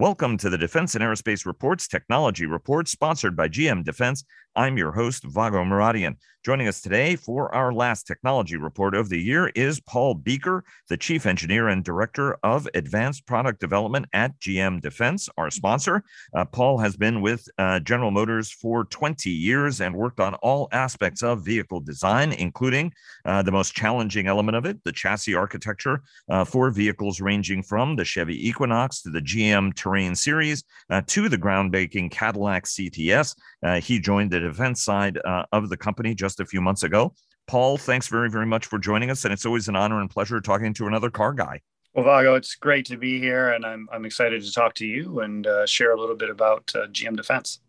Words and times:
Welcome 0.00 0.38
to 0.38 0.48
the 0.48 0.56
Defense 0.56 0.94
and 0.94 1.04
Aerospace 1.04 1.44
Reports 1.44 1.86
Technology 1.86 2.46
Report, 2.46 2.88
sponsored 2.88 3.36
by 3.36 3.48
GM 3.48 3.84
Defense. 3.84 4.24
I'm 4.56 4.76
your 4.76 4.90
host, 4.90 5.22
Vago 5.24 5.62
Muradian. 5.64 6.16
Joining 6.42 6.68
us 6.68 6.80
today 6.80 7.16
for 7.16 7.54
our 7.54 7.70
last 7.70 8.06
technology 8.06 8.56
report 8.56 8.94
of 8.94 9.10
the 9.10 9.20
year 9.20 9.48
is 9.54 9.78
Paul 9.78 10.14
Beaker, 10.14 10.64
the 10.88 10.96
Chief 10.96 11.26
Engineer 11.26 11.68
and 11.68 11.84
Director 11.84 12.38
of 12.42 12.66
Advanced 12.72 13.26
Product 13.26 13.60
Development 13.60 14.06
at 14.14 14.40
GM 14.40 14.80
Defense, 14.80 15.28
our 15.36 15.50
sponsor. 15.50 16.02
Uh, 16.34 16.46
Paul 16.46 16.78
has 16.78 16.96
been 16.96 17.20
with 17.20 17.46
uh, 17.58 17.78
General 17.80 18.10
Motors 18.10 18.50
for 18.50 18.86
20 18.86 19.28
years 19.28 19.82
and 19.82 19.94
worked 19.94 20.18
on 20.18 20.32
all 20.36 20.68
aspects 20.72 21.22
of 21.22 21.44
vehicle 21.44 21.80
design, 21.80 22.32
including 22.32 22.90
uh, 23.26 23.42
the 23.42 23.52
most 23.52 23.74
challenging 23.74 24.26
element 24.26 24.56
of 24.56 24.64
it, 24.64 24.82
the 24.84 24.92
chassis 24.92 25.34
architecture 25.34 26.00
uh, 26.30 26.42
for 26.42 26.70
vehicles 26.70 27.20
ranging 27.20 27.62
from 27.62 27.96
the 27.96 28.04
Chevy 28.04 28.48
Equinox 28.48 29.02
to 29.02 29.10
the 29.10 29.20
GM 29.20 29.74
Terrain 29.74 30.14
Series 30.14 30.64
uh, 30.88 31.02
to 31.06 31.28
the 31.28 31.38
groundbreaking 31.38 32.10
Cadillac 32.10 32.64
CTS. 32.64 33.36
Uh, 33.62 33.78
he 33.78 34.00
joined 34.00 34.30
the 34.30 34.39
defense 34.40 34.82
side 34.82 35.18
uh, 35.24 35.44
of 35.52 35.68
the 35.68 35.76
company 35.76 36.14
just 36.14 36.40
a 36.40 36.44
few 36.44 36.60
months 36.60 36.82
ago. 36.82 37.14
Paul, 37.46 37.76
thanks 37.76 38.08
very, 38.08 38.30
very 38.30 38.46
much 38.46 38.66
for 38.66 38.78
joining 38.78 39.10
us. 39.10 39.24
And 39.24 39.32
it's 39.32 39.46
always 39.46 39.68
an 39.68 39.76
honor 39.76 40.00
and 40.00 40.08
pleasure 40.08 40.40
talking 40.40 40.72
to 40.74 40.86
another 40.86 41.10
car 41.10 41.32
guy. 41.32 41.60
Well, 41.94 42.04
Vago, 42.04 42.36
it's 42.36 42.54
great 42.54 42.86
to 42.86 42.96
be 42.96 43.18
here, 43.18 43.50
and 43.50 43.66
I'm, 43.66 43.88
I'm 43.92 44.04
excited 44.04 44.42
to 44.44 44.52
talk 44.52 44.74
to 44.74 44.86
you 44.86 45.20
and 45.20 45.44
uh, 45.44 45.66
share 45.66 45.92
a 45.92 46.00
little 46.00 46.14
bit 46.14 46.30
about 46.30 46.70
uh, 46.76 46.86
GM 46.86 47.16
Defense. 47.16 47.60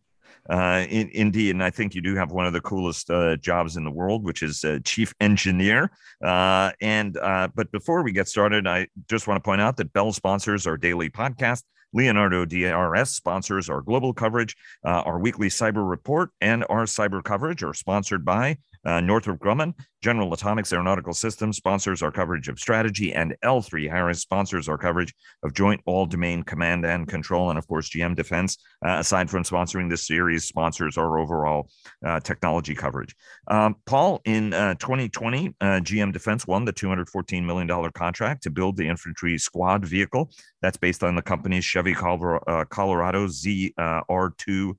Uh, 0.49 0.85
in, 0.89 1.09
indeed, 1.13 1.52
and 1.52 1.63
I 1.63 1.70
think 1.70 1.94
you 1.94 2.02
do 2.02 2.16
have 2.16 2.31
one 2.31 2.47
of 2.47 2.53
the 2.53 2.61
coolest 2.61 3.09
uh, 3.09 3.38
jobs 3.38 3.77
in 3.77 3.83
the 3.83 3.91
world, 3.91 4.23
which 4.23 4.41
is 4.41 4.63
uh, 4.63 4.80
chief 4.83 5.13
engineer. 5.19 5.91
Uh, 6.23 6.72
and 6.81 7.17
uh, 7.17 7.47
but 7.53 7.72
before 7.72 8.03
we 8.03 8.11
get 8.11 8.27
started, 8.27 8.67
I 8.67 8.88
just 9.09 9.27
want 9.27 9.38
to 9.38 9.47
point 9.47 9.61
out 9.61 9.77
that 9.77 9.94
Bell 9.94 10.11
sponsors 10.11 10.66
our 10.66 10.77
daily 10.77 11.09
podcast. 11.09 11.63
Leonardo 11.94 12.45
DRS 12.45 13.09
sponsors 13.09 13.70
our 13.70 13.81
global 13.81 14.13
coverage. 14.13 14.55
Uh, 14.84 15.02
our 15.02 15.20
weekly 15.20 15.50
cyber 15.50 15.88
report 15.88 16.31
and 16.42 16.66
our 16.70 16.86
cyber 16.86 17.23
coverage 17.23 17.64
are 17.64 17.73
sponsored 17.73 18.23
by 18.25 18.58
uh, 18.85 19.01
Northrop 19.01 19.39
Grumman, 19.39 19.73
General 20.01 20.33
Atomics 20.33 20.73
Aeronautical 20.73 21.13
Systems 21.13 21.57
sponsors 21.57 22.01
our 22.01 22.11
coverage 22.11 22.47
of 22.47 22.59
strategy, 22.59 23.13
and 23.13 23.35
L3 23.43 23.89
Harris 23.89 24.21
sponsors 24.21 24.67
our 24.67 24.77
coverage 24.77 25.13
of 25.43 25.53
Joint 25.53 25.81
All 25.85 26.05
Domain 26.05 26.43
Command 26.43 26.85
and 26.85 27.07
Control. 27.07 27.49
And 27.49 27.59
of 27.59 27.67
course, 27.67 27.89
GM 27.89 28.15
Defense, 28.15 28.57
uh, 28.85 28.97
aside 28.99 29.29
from 29.29 29.43
sponsoring 29.43 29.89
this 29.89 30.07
series, 30.07 30.45
sponsors 30.45 30.97
our 30.97 31.19
overall 31.19 31.69
uh, 32.05 32.19
technology 32.19 32.73
coverage. 32.73 33.15
Um, 33.47 33.75
Paul, 33.85 34.21
in 34.25 34.52
2020, 34.52 35.47
uh, 35.47 35.65
uh, 35.65 35.79
GM 35.79 36.11
Defense 36.11 36.47
won 36.47 36.65
the 36.65 36.73
$214 36.73 37.43
million 37.43 37.91
contract 37.91 38.43
to 38.43 38.49
build 38.49 38.77
the 38.77 38.87
infantry 38.87 39.37
squad 39.37 39.85
vehicle. 39.85 40.31
That's 40.61 40.77
based 40.77 41.03
on 41.03 41.15
the 41.15 41.21
company's 41.21 41.65
Chevy 41.65 41.95
uh, 41.95 42.65
Colorado 42.69 43.27
ZR2 43.27 44.73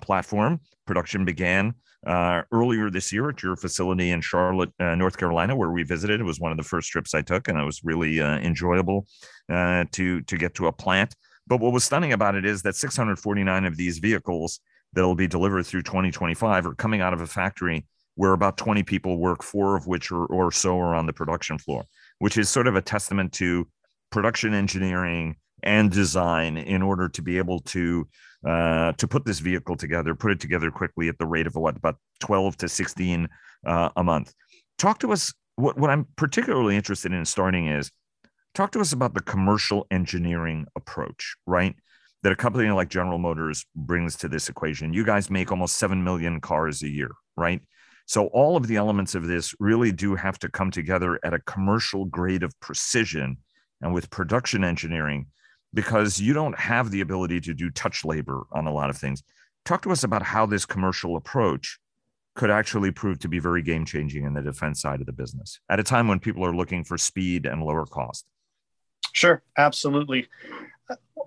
platform. 0.00 0.60
Production 0.86 1.24
began 1.24 1.74
uh, 2.06 2.42
earlier 2.50 2.90
this 2.90 3.12
year 3.12 3.28
at 3.30 3.42
your 3.42 3.56
facility 3.56 4.10
in 4.10 4.20
Charlotte, 4.20 4.72
uh, 4.80 4.94
North 4.94 5.16
Carolina, 5.16 5.54
where 5.54 5.70
we 5.70 5.82
visited. 5.82 6.20
It 6.20 6.24
was 6.24 6.40
one 6.40 6.50
of 6.50 6.56
the 6.56 6.64
first 6.64 6.90
trips 6.90 7.14
I 7.14 7.22
took, 7.22 7.48
and 7.48 7.58
it 7.58 7.64
was 7.64 7.82
really 7.84 8.20
uh, 8.20 8.38
enjoyable 8.38 9.06
uh, 9.50 9.84
to 9.92 10.20
to 10.22 10.36
get 10.36 10.54
to 10.54 10.66
a 10.66 10.72
plant. 10.72 11.14
But 11.46 11.60
what 11.60 11.72
was 11.72 11.84
stunning 11.84 12.12
about 12.12 12.34
it 12.34 12.44
is 12.44 12.62
that 12.62 12.76
649 12.76 13.64
of 13.64 13.76
these 13.76 13.98
vehicles 13.98 14.60
that 14.92 15.02
will 15.02 15.14
be 15.14 15.26
delivered 15.26 15.64
through 15.64 15.82
2025 15.82 16.66
are 16.66 16.74
coming 16.74 17.00
out 17.00 17.14
of 17.14 17.20
a 17.20 17.26
factory 17.26 17.86
where 18.14 18.32
about 18.32 18.58
20 18.58 18.82
people 18.82 19.18
work, 19.18 19.42
four 19.42 19.76
of 19.76 19.86
which 19.86 20.12
are, 20.12 20.26
or 20.26 20.52
so 20.52 20.78
are 20.78 20.94
on 20.94 21.06
the 21.06 21.12
production 21.12 21.58
floor, 21.58 21.84
which 22.18 22.36
is 22.36 22.48
sort 22.48 22.66
of 22.66 22.76
a 22.76 22.82
testament 22.82 23.32
to 23.32 23.66
production 24.10 24.52
engineering 24.52 25.36
and 25.62 25.90
design 25.90 26.56
in 26.56 26.82
order 26.82 27.08
to 27.08 27.22
be 27.22 27.38
able 27.38 27.60
to 27.60 28.06
uh, 28.46 28.92
to 28.92 29.06
put 29.06 29.24
this 29.24 29.38
vehicle 29.38 29.76
together, 29.76 30.14
put 30.14 30.32
it 30.32 30.40
together 30.40 30.70
quickly 30.70 31.08
at 31.08 31.18
the 31.18 31.26
rate 31.26 31.46
of 31.46 31.54
what 31.54 31.76
about 31.76 31.96
12 32.20 32.56
to 32.58 32.68
16 32.68 33.28
uh, 33.66 33.90
a 33.96 34.02
month. 34.02 34.34
Talk 34.78 34.98
to 35.00 35.12
us. 35.12 35.32
What, 35.56 35.78
what 35.78 35.90
I'm 35.90 36.06
particularly 36.16 36.76
interested 36.76 37.12
in 37.12 37.24
starting 37.24 37.68
is 37.68 37.90
talk 38.54 38.72
to 38.72 38.80
us 38.80 38.92
about 38.92 39.14
the 39.14 39.22
commercial 39.22 39.86
engineering 39.90 40.66
approach, 40.76 41.36
right? 41.46 41.74
That 42.22 42.32
a 42.32 42.36
company 42.36 42.70
like 42.70 42.88
General 42.88 43.18
Motors 43.18 43.64
brings 43.76 44.16
to 44.16 44.28
this 44.28 44.48
equation. 44.48 44.92
You 44.92 45.04
guys 45.04 45.30
make 45.30 45.50
almost 45.50 45.76
7 45.76 46.02
million 46.02 46.40
cars 46.40 46.82
a 46.82 46.88
year, 46.88 47.10
right? 47.36 47.60
So 48.06 48.26
all 48.28 48.56
of 48.56 48.66
the 48.66 48.76
elements 48.76 49.14
of 49.14 49.26
this 49.26 49.54
really 49.60 49.92
do 49.92 50.14
have 50.14 50.38
to 50.40 50.48
come 50.48 50.70
together 50.70 51.20
at 51.24 51.34
a 51.34 51.40
commercial 51.40 52.04
grade 52.06 52.42
of 52.42 52.58
precision 52.60 53.38
and 53.80 53.94
with 53.94 54.10
production 54.10 54.64
engineering 54.64 55.26
because 55.74 56.20
you 56.20 56.32
don't 56.32 56.58
have 56.58 56.90
the 56.90 57.00
ability 57.00 57.40
to 57.40 57.54
do 57.54 57.70
touch 57.70 58.04
labor 58.04 58.44
on 58.52 58.66
a 58.66 58.72
lot 58.72 58.90
of 58.90 58.96
things. 58.96 59.22
Talk 59.64 59.82
to 59.82 59.90
us 59.90 60.04
about 60.04 60.22
how 60.22 60.46
this 60.46 60.66
commercial 60.66 61.16
approach 61.16 61.78
could 62.34 62.50
actually 62.50 62.90
prove 62.90 63.18
to 63.20 63.28
be 63.28 63.38
very 63.38 63.62
game 63.62 63.84
changing 63.84 64.24
in 64.24 64.34
the 64.34 64.42
defense 64.42 64.80
side 64.80 65.00
of 65.00 65.06
the 65.06 65.12
business 65.12 65.60
at 65.68 65.78
a 65.78 65.82
time 65.82 66.08
when 66.08 66.18
people 66.18 66.44
are 66.44 66.54
looking 66.54 66.82
for 66.82 66.96
speed 66.96 67.46
and 67.46 67.62
lower 67.62 67.84
cost. 67.84 68.26
Sure, 69.12 69.42
absolutely. 69.58 70.28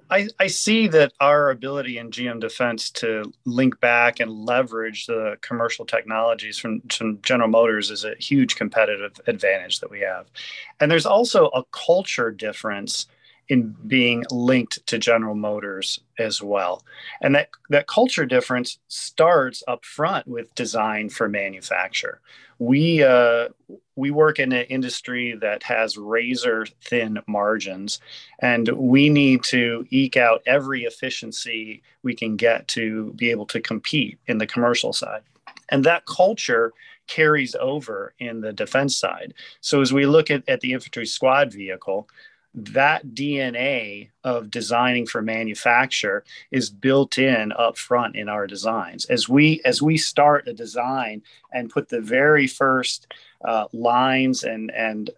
I, 0.09 0.27
I 0.39 0.47
see 0.47 0.87
that 0.89 1.13
our 1.19 1.49
ability 1.49 1.97
in 1.97 2.11
GM 2.11 2.39
Defense 2.39 2.91
to 2.91 3.31
link 3.45 3.79
back 3.79 4.19
and 4.19 4.31
leverage 4.31 5.07
the 5.07 5.37
commercial 5.41 5.85
technologies 5.85 6.57
from, 6.57 6.81
from 6.89 7.21
General 7.21 7.49
Motors 7.49 7.89
is 7.89 8.05
a 8.05 8.15
huge 8.19 8.55
competitive 8.55 9.19
advantage 9.27 9.79
that 9.79 9.89
we 9.89 10.01
have. 10.01 10.27
And 10.79 10.91
there's 10.91 11.07
also 11.07 11.47
a 11.47 11.63
culture 11.71 12.31
difference 12.31 13.07
in 13.49 13.75
being 13.87 14.23
linked 14.31 14.85
to 14.87 14.97
General 14.97 15.35
Motors 15.35 15.99
as 16.17 16.41
well. 16.41 16.83
And 17.21 17.35
that, 17.35 17.49
that 17.69 17.87
culture 17.87 18.25
difference 18.25 18.79
starts 18.87 19.63
up 19.67 19.85
front 19.85 20.27
with 20.27 20.53
design 20.55 21.09
for 21.09 21.29
manufacture. 21.29 22.21
We, 22.57 23.03
uh, 23.03 23.49
we 23.95 24.11
work 24.11 24.39
in 24.39 24.51
an 24.53 24.65
industry 24.65 25.35
that 25.41 25.63
has 25.63 25.97
razor 25.97 26.65
thin 26.81 27.19
margins, 27.27 27.99
and 28.39 28.69
we 28.69 29.09
need 29.09 29.43
to 29.45 29.85
eke 29.89 30.17
out 30.17 30.41
every 30.45 30.83
efficiency 30.83 31.83
we 32.01 32.15
can 32.15 32.37
get 32.37 32.67
to 32.69 33.13
be 33.15 33.29
able 33.29 33.45
to 33.47 33.59
compete 33.59 34.19
in 34.27 34.37
the 34.37 34.47
commercial 34.47 34.93
side. 34.93 35.21
And 35.69 35.83
that 35.83 36.05
culture 36.05 36.73
carries 37.07 37.55
over 37.55 38.13
in 38.19 38.41
the 38.41 38.53
defense 38.53 38.97
side. 38.97 39.33
So 39.61 39.81
as 39.81 39.93
we 39.93 40.05
look 40.05 40.31
at, 40.31 40.47
at 40.47 40.61
the 40.61 40.73
infantry 40.73 41.05
squad 41.05 41.51
vehicle, 41.51 42.07
that 42.55 43.07
DNA 43.07 44.09
of 44.23 44.49
designing 44.49 45.05
for 45.05 45.21
manufacture 45.21 46.23
is 46.51 46.69
built 46.69 47.17
in 47.17 47.51
up 47.51 47.77
front 47.77 48.15
in 48.15 48.29
our 48.29 48.47
designs. 48.47 49.05
As 49.05 49.27
we 49.27 49.61
as 49.65 49.81
we 49.81 49.97
start 49.97 50.47
a 50.47 50.53
design 50.53 51.21
and 51.51 51.69
put 51.69 51.89
the 51.89 52.01
very 52.01 52.47
first 52.47 53.11
uh, 53.43 53.65
lines 53.73 54.43
and 54.43 54.71
and 54.71 55.09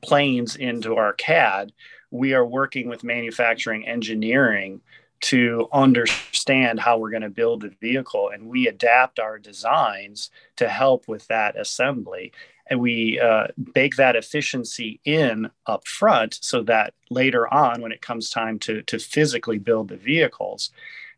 planes 0.00 0.56
into 0.56 0.96
our 0.96 1.12
CAD, 1.12 1.72
we 2.10 2.32
are 2.32 2.46
working 2.46 2.88
with 2.88 3.04
manufacturing 3.04 3.86
engineering 3.86 4.80
to 5.20 5.68
understand 5.72 6.80
how 6.80 6.98
we're 6.98 7.10
going 7.10 7.22
to 7.22 7.30
build 7.30 7.60
the 7.60 7.72
vehicle 7.80 8.30
and 8.30 8.48
we 8.48 8.66
adapt 8.66 9.20
our 9.20 9.38
designs 9.38 10.30
to 10.56 10.68
help 10.68 11.06
with 11.06 11.26
that 11.28 11.56
assembly 11.56 12.32
and 12.72 12.80
we 12.80 13.20
uh, 13.20 13.48
bake 13.74 13.96
that 13.96 14.16
efficiency 14.16 14.98
in 15.04 15.50
up 15.66 15.86
front 15.86 16.38
so 16.40 16.62
that 16.62 16.94
later 17.10 17.52
on 17.52 17.82
when 17.82 17.92
it 17.92 18.00
comes 18.00 18.30
time 18.30 18.58
to, 18.60 18.80
to 18.84 18.98
physically 18.98 19.58
build 19.58 19.88
the 19.88 19.96
vehicles 19.98 20.70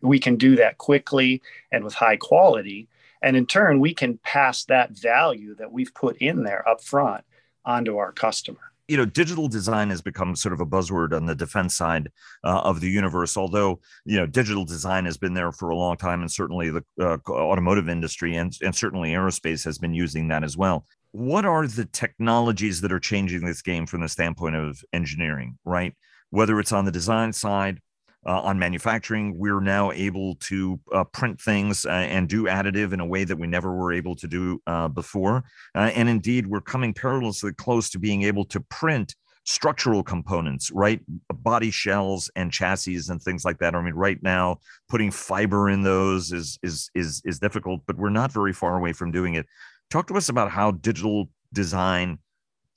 we 0.03 0.19
can 0.19 0.34
do 0.34 0.56
that 0.56 0.78
quickly 0.78 1.41
and 1.70 1.84
with 1.84 1.94
high 1.94 2.16
quality. 2.16 2.88
And 3.22 3.37
in 3.37 3.47
turn 3.47 3.78
we 3.78 3.94
can 3.94 4.19
pass 4.19 4.65
that 4.65 4.91
value 4.91 5.54
that 5.54 5.70
we've 5.70 5.94
put 5.94 6.16
in 6.19 6.42
there 6.42 6.69
up 6.69 6.82
front 6.82 7.25
onto 7.65 7.98
our 7.98 8.10
customer 8.10 8.73
you 8.89 8.97
know 8.97 9.05
digital 9.05 9.49
design 9.49 9.91
has 9.91 10.03
become 10.03 10.37
sort 10.37 10.53
of 10.53 10.61
a 10.61 10.67
buzzword 10.67 11.15
on 11.15 11.27
the 11.27 11.34
defense 11.34 11.77
side 11.77 12.11
uh, 12.45 12.61
of 12.61 12.81
the 12.81 12.89
universe 12.89 13.37
although 13.37 13.81
you 14.05 14.17
know 14.17 14.27
digital 14.27 14.65
design 14.65 15.04
has 15.04 15.16
been 15.16 15.34
there 15.34 15.53
for 15.53 15.71
a 15.71 15.77
long 15.77 15.97
time 15.97 16.21
and 16.21 16.31
certainly 16.31 16.71
the 16.71 16.84
uh, 17.01 17.16
automotive 17.31 17.89
industry 17.89 18.36
and, 18.36 18.57
and 18.63 18.75
certainly 18.75 19.13
aerospace 19.13 19.65
has 19.65 19.78
been 19.78 19.95
using 19.95 20.28
that 20.28 20.45
as 20.45 20.57
well. 20.57 20.86
What 21.13 21.45
are 21.45 21.66
the 21.66 21.84
technologies 21.84 22.81
that 22.81 22.92
are 22.92 23.01
changing 23.01 23.45
this 23.45 23.63
game 23.63 23.86
from 23.86 24.01
the 24.01 24.09
standpoint 24.09 24.57
of 24.57 24.83
engineering 24.92 25.59
right? 25.65 25.95
Whether 26.30 26.59
it's 26.59 26.72
on 26.72 26.84
the 26.84 26.92
design 26.92 27.33
side 27.33 27.80
uh, 28.26 28.41
on 28.41 28.59
manufacturing. 28.59 29.36
We're 29.38 29.60
now 29.60 29.92
able 29.92 30.36
to 30.36 30.80
uh, 30.92 31.04
print 31.04 31.41
things 31.41 31.84
uh, 31.84 31.91
and 31.91 32.28
do 32.28 32.44
additive 32.44 32.92
in 32.92 33.00
a 33.00 33.06
way 33.06 33.24
that 33.24 33.36
we 33.36 33.47
never 33.47 33.74
were 33.74 33.92
able 33.92 34.16
to 34.16 34.26
do 34.26 34.60
uh, 34.66 34.88
before. 34.88 35.44
Uh, 35.74 35.91
and 35.94 36.09
indeed, 36.09 36.47
we're 36.47 36.60
coming 36.60 36.94
perilously 36.94 37.53
close 37.53 37.91
to 37.91 37.98
being 37.98 38.22
able 38.22 38.44
to 38.47 38.60
print 38.60 39.15
structural 39.44 40.03
components, 40.03 40.71
right? 40.71 41.00
Body 41.28 41.71
shells 41.71 42.30
and 42.34 42.50
chassis 42.50 43.00
and 43.09 43.22
things 43.22 43.44
like 43.44 43.59
that. 43.59 43.74
I 43.74 43.82
mean, 43.82 43.94
right 43.94 44.22
now, 44.22 44.59
putting 44.88 45.10
fiber 45.10 45.68
in 45.68 45.82
those 45.82 46.32
is 46.32 46.59
is 46.62 46.91
is 46.94 47.20
is 47.24 47.38
difficult, 47.38 47.82
but 47.86 47.97
we're 47.97 48.10
not 48.10 48.32
very 48.32 48.53
far 48.53 48.77
away 48.77 48.92
from 48.92 49.10
doing 49.10 49.34
it. 49.34 49.47
Talk 49.91 50.06
to 50.09 50.16
us 50.16 50.28
about 50.28 50.50
how 50.50 50.72
digital 50.72 51.28
design 51.53 52.18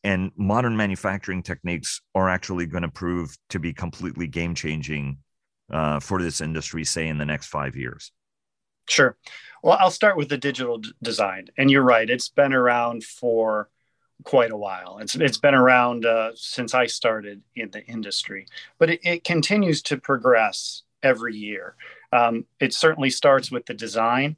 and 0.04 0.32
modern 0.38 0.78
manufacturing 0.78 1.42
techniques 1.42 2.02
are 2.14 2.30
actually 2.30 2.66
going 2.66 2.84
to 2.84 2.90
prove 2.90 3.36
to 3.50 3.60
be 3.60 3.74
completely 3.74 4.28
game 4.28 4.54
changing 4.54 5.18
uh, 5.72 6.00
for 6.00 6.22
this 6.22 6.42
industry, 6.42 6.84
say 6.84 7.08
in 7.08 7.18
the 7.18 7.26
next 7.26 7.48
five 7.48 7.76
years? 7.76 8.12
Sure. 8.88 9.18
Well, 9.64 9.78
I'll 9.80 9.92
start 9.92 10.18
with 10.18 10.30
the 10.30 10.38
digital 10.38 10.78
d- 10.78 10.92
design, 11.02 11.48
and 11.58 11.70
you're 11.70 11.84
right; 11.84 12.10
it's 12.10 12.30
been 12.30 12.54
around 12.54 13.04
for 13.04 13.70
quite 14.24 14.52
a 14.52 14.58
while. 14.58 15.00
It's 15.00 15.16
it's 15.16 15.38
been 15.38 15.56
around 15.56 16.06
uh, 16.06 16.32
since 16.36 16.74
I 16.74 16.86
started 16.86 17.42
in 17.56 17.72
the 17.72 17.86
industry, 17.86 18.48
but 18.78 18.90
it, 18.90 19.00
it 19.04 19.24
continues 19.24 19.82
to 19.84 19.98
progress 19.98 20.84
every 21.04 21.36
year. 21.36 21.76
Um, 22.12 22.46
it 22.60 22.74
certainly 22.74 23.10
starts 23.10 23.52
with 23.52 23.66
the 23.66 23.74
design. 23.74 24.38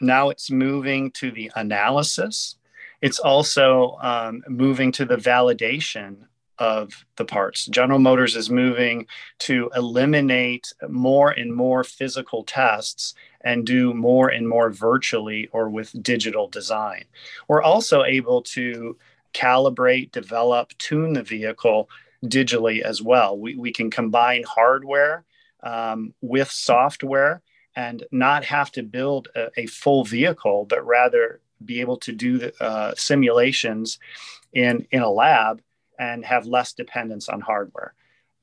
Now 0.00 0.30
it's 0.30 0.50
moving 0.50 1.10
to 1.12 1.30
the 1.30 1.50
analysis. 1.54 2.56
It's 3.00 3.18
also 3.18 3.98
um, 4.00 4.42
moving 4.48 4.92
to 4.92 5.04
the 5.04 5.16
validation 5.16 6.26
of 6.62 7.04
the 7.16 7.24
parts. 7.24 7.66
General 7.66 7.98
Motors 7.98 8.36
is 8.36 8.48
moving 8.48 9.04
to 9.40 9.68
eliminate 9.74 10.72
more 10.88 11.30
and 11.30 11.52
more 11.52 11.82
physical 11.82 12.44
tests 12.44 13.14
and 13.40 13.66
do 13.66 13.92
more 13.92 14.28
and 14.28 14.48
more 14.48 14.70
virtually 14.70 15.48
or 15.50 15.68
with 15.68 16.00
digital 16.04 16.46
design. 16.46 17.02
We're 17.48 17.64
also 17.64 18.04
able 18.04 18.42
to 18.42 18.96
calibrate, 19.34 20.12
develop, 20.12 20.70
tune 20.78 21.14
the 21.14 21.24
vehicle 21.24 21.90
digitally 22.24 22.80
as 22.80 23.02
well. 23.02 23.36
We, 23.36 23.56
we 23.56 23.72
can 23.72 23.90
combine 23.90 24.44
hardware 24.46 25.24
um, 25.64 26.14
with 26.20 26.48
software 26.48 27.42
and 27.74 28.04
not 28.12 28.44
have 28.44 28.70
to 28.72 28.84
build 28.84 29.26
a, 29.34 29.48
a, 29.56 29.66
full 29.66 30.04
vehicle, 30.04 30.66
but 30.68 30.86
rather 30.86 31.40
be 31.64 31.80
able 31.80 31.96
to 31.96 32.12
do 32.12 32.38
the, 32.38 32.62
uh, 32.62 32.94
simulations 32.96 33.98
in, 34.52 34.86
in 34.92 35.02
a 35.02 35.10
lab 35.10 35.60
and 36.02 36.24
have 36.24 36.46
less 36.46 36.72
dependence 36.72 37.28
on 37.28 37.40
hardware. 37.40 37.94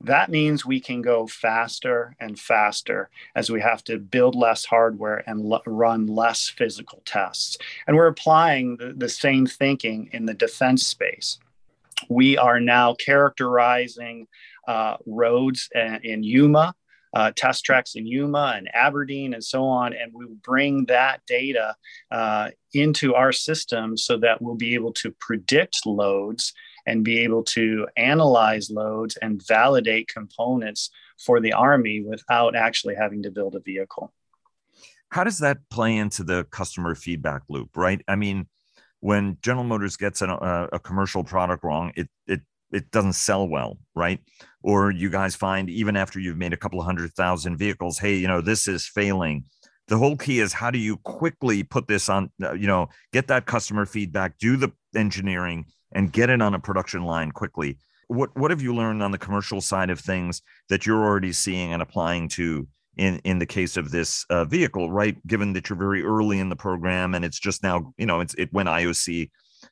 That 0.02 0.30
means 0.30 0.64
we 0.64 0.80
can 0.80 1.02
go 1.02 1.26
faster 1.26 2.16
and 2.18 2.38
faster 2.38 3.10
as 3.34 3.50
we 3.50 3.60
have 3.60 3.84
to 3.84 3.98
build 3.98 4.34
less 4.34 4.64
hardware 4.64 5.22
and 5.28 5.52
l- 5.52 5.62
run 5.66 6.06
less 6.06 6.48
physical 6.48 7.02
tests. 7.04 7.58
And 7.86 7.96
we're 7.96 8.06
applying 8.06 8.78
the, 8.78 8.94
the 8.96 9.10
same 9.10 9.44
thinking 9.46 10.08
in 10.12 10.24
the 10.24 10.32
defense 10.46 10.86
space. 10.86 11.38
We 12.08 12.38
are 12.38 12.60
now 12.60 12.94
characterizing 12.94 14.26
uh, 14.66 14.96
roads 15.04 15.68
uh, 15.76 15.98
in 16.02 16.22
Yuma 16.22 16.74
uh, 17.12 17.32
test 17.34 17.64
tracks 17.64 17.94
in 17.94 18.06
Yuma 18.06 18.54
and 18.56 18.68
Aberdeen 18.72 19.34
and 19.34 19.44
so 19.44 19.64
on. 19.64 19.92
And 19.92 20.12
we 20.14 20.26
bring 20.42 20.86
that 20.86 21.20
data 21.26 21.74
uh, 22.10 22.50
into 22.72 23.14
our 23.14 23.32
system 23.32 23.96
so 23.96 24.16
that 24.18 24.40
we'll 24.40 24.54
be 24.54 24.74
able 24.74 24.92
to 24.94 25.10
predict 25.18 25.86
loads 25.86 26.52
and 26.86 27.04
be 27.04 27.18
able 27.20 27.42
to 27.44 27.86
analyze 27.96 28.70
loads 28.70 29.16
and 29.16 29.42
validate 29.46 30.08
components 30.08 30.90
for 31.18 31.40
the 31.40 31.52
Army 31.52 32.00
without 32.00 32.56
actually 32.56 32.94
having 32.94 33.22
to 33.22 33.30
build 33.30 33.54
a 33.54 33.60
vehicle. 33.60 34.12
How 35.10 35.24
does 35.24 35.38
that 35.40 35.58
play 35.70 35.96
into 35.96 36.22
the 36.22 36.44
customer 36.44 36.94
feedback 36.94 37.42
loop, 37.48 37.76
right? 37.76 38.00
I 38.06 38.16
mean, 38.16 38.46
when 39.00 39.38
General 39.42 39.64
Motors 39.64 39.96
gets 39.96 40.22
an, 40.22 40.30
uh, 40.30 40.68
a 40.72 40.78
commercial 40.78 41.24
product 41.24 41.64
wrong, 41.64 41.92
it, 41.96 42.08
it 42.26 42.42
it 42.72 42.90
doesn't 42.90 43.14
sell 43.14 43.48
well, 43.48 43.78
right? 43.94 44.20
Or 44.62 44.90
you 44.90 45.10
guys 45.10 45.34
find 45.34 45.68
even 45.68 45.96
after 45.96 46.20
you've 46.20 46.36
made 46.36 46.52
a 46.52 46.56
couple 46.56 46.78
of 46.78 46.86
hundred 46.86 47.12
thousand 47.14 47.56
vehicles, 47.56 47.98
hey, 47.98 48.14
you 48.14 48.28
know, 48.28 48.40
this 48.40 48.68
is 48.68 48.86
failing. 48.86 49.44
The 49.88 49.98
whole 49.98 50.16
key 50.16 50.38
is 50.38 50.52
how 50.52 50.70
do 50.70 50.78
you 50.78 50.96
quickly 50.98 51.64
put 51.64 51.88
this 51.88 52.08
on, 52.08 52.30
uh, 52.40 52.52
you 52.52 52.68
know, 52.68 52.88
get 53.12 53.26
that 53.26 53.46
customer 53.46 53.86
feedback, 53.86 54.38
do 54.38 54.56
the 54.56 54.70
engineering, 54.94 55.66
and 55.92 56.12
get 56.12 56.30
it 56.30 56.40
on 56.40 56.54
a 56.54 56.58
production 56.58 57.04
line 57.04 57.32
quickly. 57.32 57.78
What 58.08 58.36
what 58.36 58.50
have 58.50 58.62
you 58.62 58.74
learned 58.74 59.02
on 59.02 59.10
the 59.10 59.18
commercial 59.18 59.60
side 59.60 59.90
of 59.90 60.00
things 60.00 60.42
that 60.68 60.86
you're 60.86 61.04
already 61.04 61.32
seeing 61.32 61.72
and 61.72 61.82
applying 61.82 62.28
to 62.30 62.66
in 62.96 63.20
in 63.24 63.38
the 63.38 63.46
case 63.46 63.76
of 63.76 63.90
this 63.90 64.24
uh, 64.30 64.44
vehicle, 64.44 64.90
right? 64.90 65.16
Given 65.26 65.52
that 65.52 65.68
you're 65.68 65.78
very 65.78 66.02
early 66.02 66.40
in 66.40 66.48
the 66.48 66.56
program 66.56 67.14
and 67.14 67.24
it's 67.24 67.38
just 67.38 67.62
now, 67.62 67.92
you 67.96 68.06
know, 68.06 68.20
it's 68.20 68.34
it 68.34 68.52
went 68.52 68.68
IOC 68.68 69.30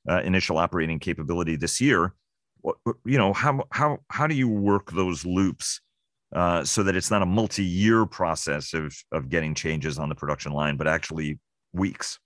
uh, 0.09 0.21
initial 0.23 0.59
operating 0.59 0.99
capability 0.99 1.57
this 1.57 1.81
year 1.81 2.15
you 3.05 3.19
know 3.19 3.33
how 3.33 3.65
how 3.71 3.99
how 4.11 4.27
do 4.27 4.35
you 4.35 4.49
work 4.49 4.91
those 4.93 5.25
loops 5.25 5.81
uh, 6.35 6.63
so 6.65 6.83
that 6.83 6.97
it's 6.97 7.11
not 7.11 7.23
a 7.23 7.27
multi-year 7.27 8.07
process 8.07 8.75
of 8.75 8.95
of 9.13 9.29
getting 9.29 9.55
changes 9.55 9.99
on 9.99 10.09
the 10.09 10.15
production 10.15 10.53
line, 10.53 10.77
but 10.77 10.87
actually 10.87 11.39
weeks? 11.73 12.19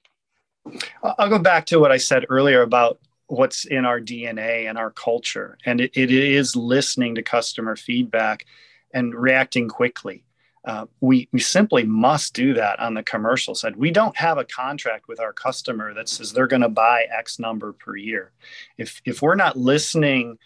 I'll 1.03 1.29
go 1.29 1.39
back 1.39 1.67
to 1.67 1.79
what 1.79 1.93
I 1.93 1.97
said 1.97 2.25
earlier 2.29 2.62
about 2.62 2.99
what's 3.26 3.64
in 3.64 3.84
our 3.84 4.00
DNA 4.00 4.69
and 4.69 4.76
our 4.76 4.90
culture, 4.90 5.58
and 5.64 5.80
it, 5.80 5.92
it 5.94 6.10
is 6.10 6.56
listening 6.56 7.14
to 7.14 7.22
customer 7.22 7.76
feedback 7.76 8.46
and 8.92 9.14
reacting 9.14 9.69
quickly. 9.69 10.24
Uh, 10.64 10.86
we, 11.00 11.28
we 11.32 11.40
simply 11.40 11.82
must 11.82 12.34
do 12.34 12.54
that 12.54 12.78
on 12.78 12.94
the 12.94 13.02
commercial 13.02 13.54
side. 13.54 13.74
We 13.74 13.90
don't 13.90 14.16
have 14.16 14.38
a 14.38 14.44
contract 14.44 15.08
with 15.08 15.19
our 15.19 15.32
customer 15.32 15.92
that 15.94 16.08
says 16.08 16.32
they're 16.32 16.46
going 16.46 16.62
to 16.62 16.69
buy 16.69 17.06
X 17.10 17.40
number 17.40 17.72
per 17.72 17.96
year. 17.96 18.30
If, 18.78 19.02
if 19.04 19.22
we're 19.22 19.34
not 19.34 19.56
listening 19.56 20.38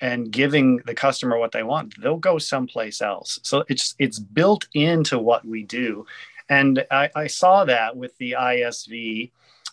and 0.00 0.30
giving 0.30 0.78
the 0.86 0.94
customer 0.94 1.38
what 1.38 1.52
they 1.52 1.62
want, 1.62 2.00
they'll 2.00 2.16
go 2.16 2.38
someplace 2.38 3.02
else. 3.02 3.38
So 3.42 3.64
it's, 3.68 3.94
it's 3.98 4.18
built 4.18 4.66
into 4.72 5.18
what 5.18 5.44
we 5.44 5.62
do. 5.62 6.06
And 6.48 6.84
I, 6.90 7.10
I 7.14 7.26
saw 7.26 7.66
that 7.66 7.96
with 7.96 8.16
the 8.16 8.36
ISV 8.38 9.30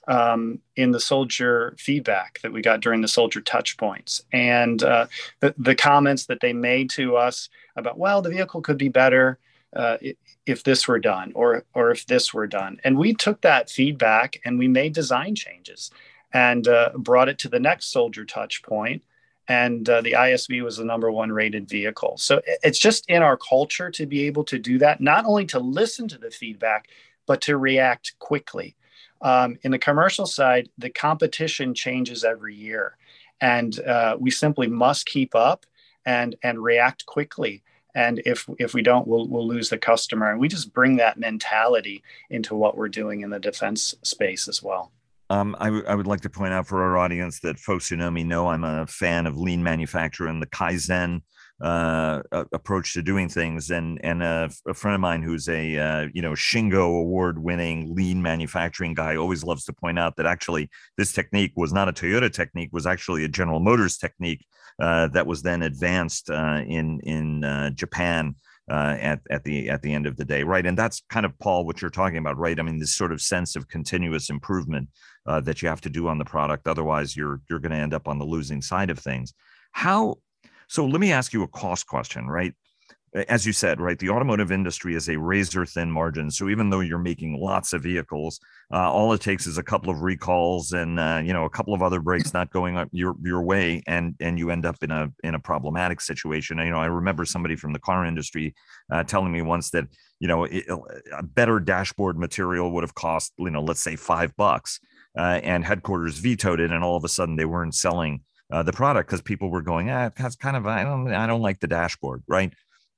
um, 0.07 0.59
in 0.75 0.92
the 0.92 1.00
soldier 1.00 1.75
feedback 1.77 2.39
that 2.42 2.54
we 2.54 2.62
got 2.62 2.80
during 2.80 3.01
the 3.01 3.07
soldier 3.07 3.42
touch 3.42 3.77
points. 3.77 4.24
And 4.31 4.81
uh, 4.81 5.07
the, 5.42 5.54
the 5.57 5.75
comments 5.75 6.25
that 6.27 6.39
they 6.39 6.54
made 6.54 6.89
to 6.92 7.18
us 7.18 7.50
about, 7.75 7.98
well, 7.98 8.21
the 8.21 8.30
vehicle 8.30 8.62
could 8.62 8.77
be 8.77 8.89
better 8.89 9.38
uh, 9.75 9.98
if 10.45 10.63
this 10.63 10.88
were 10.88 11.00
done 11.00 11.33
or 11.36 11.65
or 11.74 11.92
if 11.92 12.06
this 12.06 12.33
were 12.33 12.48
done. 12.48 12.80
And 12.83 12.98
we 12.98 13.13
took 13.13 13.42
that 13.42 13.69
feedback 13.69 14.39
and 14.45 14.57
we 14.57 14.68
made 14.68 14.94
design 14.94 15.36
changes 15.36 15.92
and 16.33 16.68
uh, 16.68 16.92
brought 16.95 17.30
it 17.30 17.38
to 17.39 17.50
the 17.50 17.59
next 17.59 17.92
soldier 17.92 18.25
touch 18.25 18.63
point. 18.63 19.04
And 19.50 19.88
uh, 19.89 20.01
the 20.01 20.13
isv 20.13 20.63
was 20.63 20.77
the 20.77 20.86
number 20.86 21.12
one 21.12 21.31
rated 21.31 21.69
vehicle. 21.69 22.18
So 22.18 22.42
it's 22.63 22.80
just 22.80 23.09
in 23.09 23.21
our 23.21 23.38
culture 23.38 23.92
to 23.92 24.06
be 24.06 24.25
able 24.25 24.44
to 24.45 24.57
do 24.57 24.77
that 24.80 25.01
not 25.01 25.25
only 25.25 25.45
to 25.48 25.59
listen 25.59 26.07
to 26.09 26.18
the 26.18 26.31
feedback 26.31 26.88
but 27.25 27.42
to 27.42 27.57
react 27.57 28.18
quickly 28.19 28.75
um, 29.22 29.58
in 29.64 29.72
the 29.72 29.80
commercial 29.80 30.25
side 30.25 30.69
the 30.78 30.90
competition 30.90 31.74
changes 31.74 32.24
every 32.24 32.56
year. 32.56 32.98
And 33.40 33.80
uh, 33.81 34.18
we 34.19 34.31
simply 34.31 34.68
must 34.68 35.06
keep 35.06 35.36
up 35.36 35.66
and 36.06 36.36
and 36.44 36.64
react 36.64 37.06
quickly. 37.06 37.64
And 37.94 38.22
if 38.25 38.50
if 38.60 38.74
we 38.74 38.81
don't 38.81 39.08
we'll, 39.08 39.28
we'll 39.28 39.48
lose 39.48 39.69
the 39.69 39.78
customer. 39.78 40.31
And 40.31 40.40
we 40.40 40.48
just 40.48 40.74
bring 40.74 40.98
that 40.98 41.19
mentality 41.19 42.04
into 42.30 42.56
what 42.56 42.78
we're 42.78 42.90
doing 42.90 43.21
in 43.21 43.30
the 43.30 43.40
defense 43.40 43.94
space 44.04 44.47
as 44.47 44.64
well. 44.64 44.92
Um, 45.30 45.57
I, 45.59 45.66
w- 45.66 45.86
I 45.86 45.94
would 45.94 46.07
like 46.07 46.21
to 46.21 46.30
point 46.30 46.54
out 46.54 46.68
for 46.68 46.81
our 46.83 46.97
audience 46.97 47.42
that 47.42 47.59
folks 47.59 47.90
who 47.90 47.97
know 47.97 48.09
me 48.09 48.24
know 48.24 48.47
I'm 48.47 48.64
a 48.64 48.88
fan 48.88 49.28
of 49.28 49.38
lean 49.38 49.62
manufacturing 49.62 50.40
the 50.40 50.47
Kaizen 50.47 51.21
uh, 51.61 52.21
approach 52.31 52.94
to 52.94 53.02
doing 53.02 53.30
things. 53.30 53.71
And 53.71 53.99
and 54.04 54.21
a, 54.21 54.49
a 54.68 54.73
friend 54.73 54.95
of 54.95 55.02
mine 55.02 55.23
who's 55.23 55.49
a 55.49 55.78
uh, 55.78 56.07
you 56.14 56.21
know 56.21 56.33
Shingo 56.33 56.99
award 56.99 57.42
winning 57.42 57.95
lean 57.95 58.21
manufacturing 58.21 58.94
guy 58.94 59.16
always 59.16 59.44
loves 59.44 59.66
to 59.66 59.73
point 59.73 59.97
out 59.97 60.16
that 60.18 60.26
actually 60.26 60.69
this 60.97 61.14
technique 61.14 61.54
was 61.56 61.73
not 61.73 61.90
a 61.90 61.94
Toyota 61.94 62.31
technique, 62.31 62.69
was 62.71 62.85
actually 62.85 63.23
a 63.23 63.30
General 63.30 63.59
Motors 63.59 63.97
technique 63.97 64.45
uh, 64.80 65.07
that 65.09 65.26
was 65.26 65.42
then 65.42 65.64
advanced 65.64 66.30
uh, 66.30 66.61
in 66.68 66.99
in 67.02 67.44
uh, 67.44 67.69
Japan. 67.71 68.35
Uh, 68.69 68.97
at 68.99 69.21
at 69.30 69.45
the 69.45 69.69
at 69.69 69.81
the 69.81 69.94
end 69.94 70.06
of 70.06 70.18
the 70.18 70.26
day, 70.26 70.44
right? 70.44 70.66
And 70.66 70.78
that's 70.78 71.02
kind 71.09 71.26
of 71.26 71.31
Paul 71.40 71.64
what 71.64 71.81
you're 71.81 71.90
talking 71.90 72.18
about, 72.18 72.37
right? 72.37 72.59
I 72.59 72.64
mean, 72.64 72.80
this 72.80 72.97
sort 72.97 73.14
of 73.14 73.21
sense 73.21 73.56
of 73.56 73.69
continuous 73.69 74.30
improvement 74.30 74.90
uh, 75.26 75.40
that 75.40 75.61
you 75.61 75.69
have 75.69 75.80
to 75.80 75.90
do 75.90 76.09
on 76.09 76.18
the 76.18 76.26
product, 76.26 76.68
otherwise 76.68 77.16
you're 77.16 77.40
you're 77.49 77.59
going 77.59 77.71
to 77.71 77.78
end 77.78 77.94
up 77.94 78.09
on 78.09 78.19
the 78.19 78.26
losing 78.26 78.61
side 78.61 78.90
of 78.90 78.99
things. 78.99 79.33
How? 79.71 80.18
So 80.68 80.86
let 80.86 81.00
me 81.02 81.12
ask 81.12 81.33
you 81.33 81.44
a 81.44 81.47
cost 81.47 81.88
question, 81.88 82.28
right? 82.28 82.54
as 83.28 83.45
you 83.45 83.54
said, 83.54 83.80
right, 83.80 83.97
the 83.97 84.09
automotive 84.09 84.52
industry 84.52 84.94
is 84.94 85.09
a 85.09 85.18
razor 85.18 85.66
thin 85.66 85.92
margin. 85.92 86.30
So 86.30 86.50
even 86.50 86.69
though 86.69 86.81
you're 86.81 87.00
making 87.00 87.40
lots 87.40 87.74
of 87.74 87.81
vehicles, 87.81 88.40
uh, 88.71 88.92
all 88.92 89.14
it 89.14 89.21
takes 89.21 89.47
is 89.47 89.57
a 89.57 89.64
couple 89.64 89.90
of 89.90 90.02
recalls 90.02 90.74
and 90.74 91.00
uh, 91.00 91.21
you 91.24 91.33
know 91.33 91.45
a 91.45 91.50
couple 91.50 91.74
of 91.74 91.81
other 91.81 92.02
breaks 92.02 92.33
not 92.33 92.52
going 92.52 92.78
up 92.78 92.90
your 92.92 93.16
your 93.24 93.42
way, 93.42 93.81
and 93.88 94.16
and 94.19 94.38
you 94.38 94.50
end 94.50 94.66
up 94.66 94.76
in 94.83 94.92
a 94.92 95.12
in 95.24 95.36
a 95.36 95.40
problematic 95.40 96.02
situation. 96.02 96.57
You 96.57 96.69
know, 96.69 96.80
I 96.80 96.88
remember 96.88 97.26
somebody 97.26 97.56
from 97.56 97.74
the 97.74 97.80
car 97.80 98.06
industry 98.06 98.54
uh, 98.92 99.04
telling 99.04 99.31
me 99.31 99.42
once 99.42 99.71
that 99.71 99.86
you 100.19 100.28
know 100.28 100.44
it, 100.44 100.66
a 101.18 101.24
better 101.24 101.59
dashboard 101.59 102.19
material 102.19 102.71
would 102.71 102.83
have 102.83 102.95
cost 102.95 103.33
you 103.38 103.50
know 103.50 103.62
let's 103.62 103.81
say 103.81 103.95
five 103.95 104.36
bucks, 104.36 104.80
uh, 105.18 105.40
and 105.44 105.66
headquarters 105.66 106.19
vetoed 106.19 106.59
it, 106.59 106.71
and 106.71 106.83
all 106.83 106.97
of 106.97 107.06
a 107.06 107.09
sudden 107.09 107.36
they 107.36 107.45
weren't 107.45 107.76
selling. 107.76 108.21
Uh, 108.49 108.63
the 108.63 108.71
product 108.71 109.09
because 109.09 109.21
people 109.21 109.49
were 109.49 109.61
going, 109.61 109.89
ah, 109.89 110.09
that's 110.18 110.37
kind 110.37 110.56
of 110.56 110.66
I 110.66 110.83
don't 110.83 111.13
I 111.13 111.27
don't 111.27 111.42
like 111.42 111.59
the 111.59 111.68
dashboard, 111.68 112.23
right? 112.27 112.54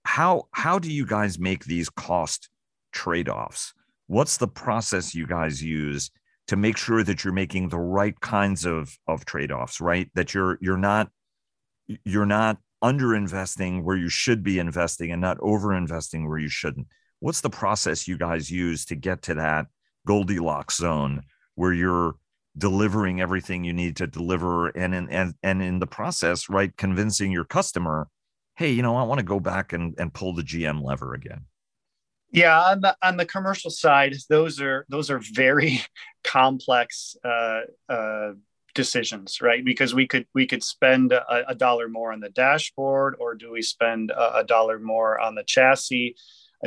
how 0.06 0.48
how 0.52 0.80
do 0.80 0.92
you 0.92 1.06
guys 1.06 1.40
make 1.40 1.66
these 1.66 1.90
cost 1.90 2.50
trade-offs 2.94 3.74
what's 4.08 4.38
the 4.38 4.48
process 4.48 5.14
you 5.14 5.28
guys 5.28 5.62
use 5.62 6.10
to 6.48 6.56
make 6.56 6.78
sure 6.78 7.04
that 7.04 7.24
you're 7.24 7.34
making 7.34 7.70
the 7.70 7.78
right 7.78 8.20
kinds 8.20 8.66
of 8.66 8.92
of 9.08 9.26
trade-offs 9.26 9.80
right 9.80 10.10
that 10.16 10.34
you're 10.34 10.58
you're 10.62 10.78
not 10.78 11.10
you're 12.06 12.26
not 12.26 12.58
under 12.82 13.14
investing 13.14 13.84
where 13.84 13.98
you 13.98 14.10
should 14.10 14.42
be 14.44 14.58
investing 14.58 15.12
and 15.12 15.22
not 15.22 15.38
over 15.42 15.76
investing 15.76 16.28
where 16.28 16.38
you 16.38 16.48
shouldn't. 16.48 16.88
What's 17.20 17.42
the 17.42 17.50
process 17.50 18.08
you 18.08 18.18
guys 18.18 18.50
use 18.50 18.86
to 18.86 18.96
get 18.96 19.24
to 19.24 19.34
that 19.34 19.68
Goldilocks 20.08 20.78
zone 20.78 21.24
where 21.56 21.74
you're 21.74 22.14
delivering 22.60 23.22
everything 23.22 23.64
you 23.64 23.74
need 23.74 23.96
to 23.98 24.08
deliver 24.08 24.68
and 24.68 24.94
in, 24.94 25.10
and, 25.10 25.34
and 25.42 25.62
in 25.62 25.80
the 25.80 25.88
process, 25.88 26.50
right, 26.50 26.76
convincing 26.78 27.32
your 27.32 27.46
customer, 27.46 28.08
hey, 28.56 28.70
you 28.70 28.82
know, 28.82 28.96
I 28.96 29.04
want 29.04 29.20
to 29.20 29.26
go 29.26 29.40
back 29.40 29.74
and, 29.74 29.96
and 29.98 30.14
pull 30.14 30.34
the 30.34 30.44
GM 30.44 30.84
lever 30.84 31.14
again. 31.14 31.46
Yeah, 32.32 32.62
on 32.62 32.82
the 32.82 32.96
on 33.02 33.18
the 33.18 33.26
commercial 33.26 33.72
side, 33.72 34.16
those 34.30 34.62
are 34.62 34.86
those 34.88 35.10
are 35.10 35.18
very 35.18 35.82
complex 36.24 37.16
uh, 37.24 37.62
uh, 37.88 38.34
decisions, 38.76 39.42
right? 39.42 39.66
Because 39.66 39.96
we 39.96 40.06
could 40.06 40.28
we 40.36 40.46
could 40.46 40.64
spend 40.64 41.12
a, 41.12 41.50
a, 41.50 41.56
dollar 41.56 41.90
more 41.90 42.14
on 42.14 42.20
the 42.20 42.30
dashboard, 42.30 43.16
or 43.20 43.34
do 43.34 43.52
we 43.52 43.64
spend 43.64 44.12
a, 44.12 44.38
a 44.38 44.44
dollar 44.44 44.78
more 44.78 45.20
on 45.20 45.34
the 45.34 45.44
chassis? 45.44 46.16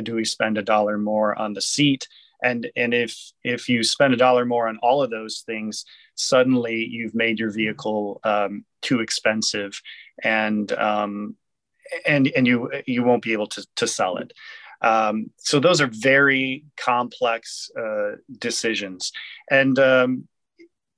do 0.01 0.15
we 0.15 0.25
spend 0.25 0.57
a 0.57 0.63
dollar 0.63 0.97
more 0.97 1.37
on 1.37 1.53
the 1.53 1.61
seat? 1.61 2.07
And 2.43 2.69
and 2.75 2.93
if 2.93 3.15
if 3.43 3.69
you 3.69 3.83
spend 3.83 4.13
a 4.13 4.17
dollar 4.17 4.45
more 4.45 4.67
on 4.67 4.77
all 4.83 5.01
of 5.01 5.09
those 5.09 5.43
things, 5.45 5.85
suddenly 6.15 6.85
you've 6.85 7.15
made 7.15 7.39
your 7.39 7.51
vehicle 7.51 8.19
um, 8.23 8.65
too 8.81 8.99
expensive, 8.99 9.81
and 10.23 10.71
um, 10.73 11.35
and 12.05 12.27
and 12.35 12.45
you 12.45 12.69
you 12.85 13.03
won't 13.03 13.23
be 13.23 13.33
able 13.33 13.47
to 13.47 13.65
to 13.77 13.87
sell 13.87 14.17
it. 14.17 14.33
Um, 14.81 15.31
so 15.37 15.61
those 15.61 15.79
are 15.79 15.89
very 15.89 16.65
complex 16.75 17.71
uh, 17.79 18.17
decisions, 18.39 19.13
and 19.49 19.79
um, 19.79 20.27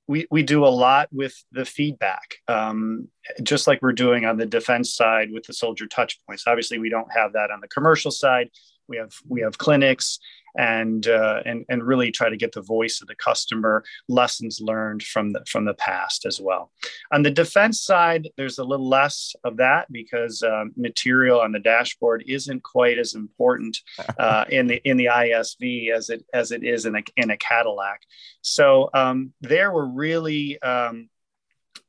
we 0.08 0.26
we 0.30 0.42
do 0.42 0.64
a 0.64 0.68
lot 0.68 1.08
with 1.12 1.34
the 1.52 1.64
feedback, 1.64 2.36
um, 2.48 3.08
just 3.42 3.66
like 3.66 3.82
we're 3.82 3.92
doing 3.92 4.24
on 4.24 4.36
the 4.36 4.46
defense 4.46 4.94
side 4.94 5.30
with 5.32 5.44
the 5.44 5.52
soldier 5.52 5.86
touch 5.86 6.20
points. 6.26 6.44
Obviously, 6.46 6.78
we 6.78 6.90
don't 6.90 7.12
have 7.12 7.32
that 7.32 7.50
on 7.50 7.60
the 7.60 7.68
commercial 7.68 8.10
side. 8.10 8.50
We 8.88 8.96
have 8.98 9.14
we 9.28 9.40
have 9.40 9.58
clinics 9.58 10.18
and 10.58 11.06
uh, 11.06 11.42
and 11.44 11.64
and 11.68 11.82
really 11.82 12.10
try 12.10 12.28
to 12.28 12.36
get 12.36 12.52
the 12.52 12.62
voice 12.62 13.00
of 13.00 13.08
the 13.08 13.14
customer, 13.14 13.84
lessons 14.08 14.60
learned 14.60 15.02
from 15.02 15.32
the 15.32 15.44
from 15.46 15.64
the 15.64 15.74
past 15.74 16.26
as 16.26 16.40
well. 16.40 16.70
On 17.12 17.22
the 17.22 17.30
defense 17.30 17.80
side, 17.80 18.28
there's 18.36 18.58
a 18.58 18.64
little 18.64 18.88
less 18.88 19.34
of 19.44 19.56
that 19.58 19.90
because 19.92 20.42
um, 20.42 20.72
material 20.76 21.40
on 21.40 21.52
the 21.52 21.58
dashboard 21.58 22.24
isn't 22.26 22.62
quite 22.62 22.98
as 22.98 23.14
important 23.14 23.78
uh, 24.18 24.44
in 24.48 24.66
the 24.66 24.80
in 24.84 24.96
the 24.96 25.06
ISV 25.06 25.90
as 25.90 26.10
it 26.10 26.24
as 26.32 26.52
it 26.52 26.64
is 26.64 26.86
in 26.86 26.96
a 26.96 27.02
in 27.16 27.30
a 27.30 27.36
Cadillac. 27.36 28.02
So 28.42 28.90
um, 28.94 29.32
there 29.40 29.72
we're 29.72 29.86
really 29.86 30.60
um, 30.62 31.08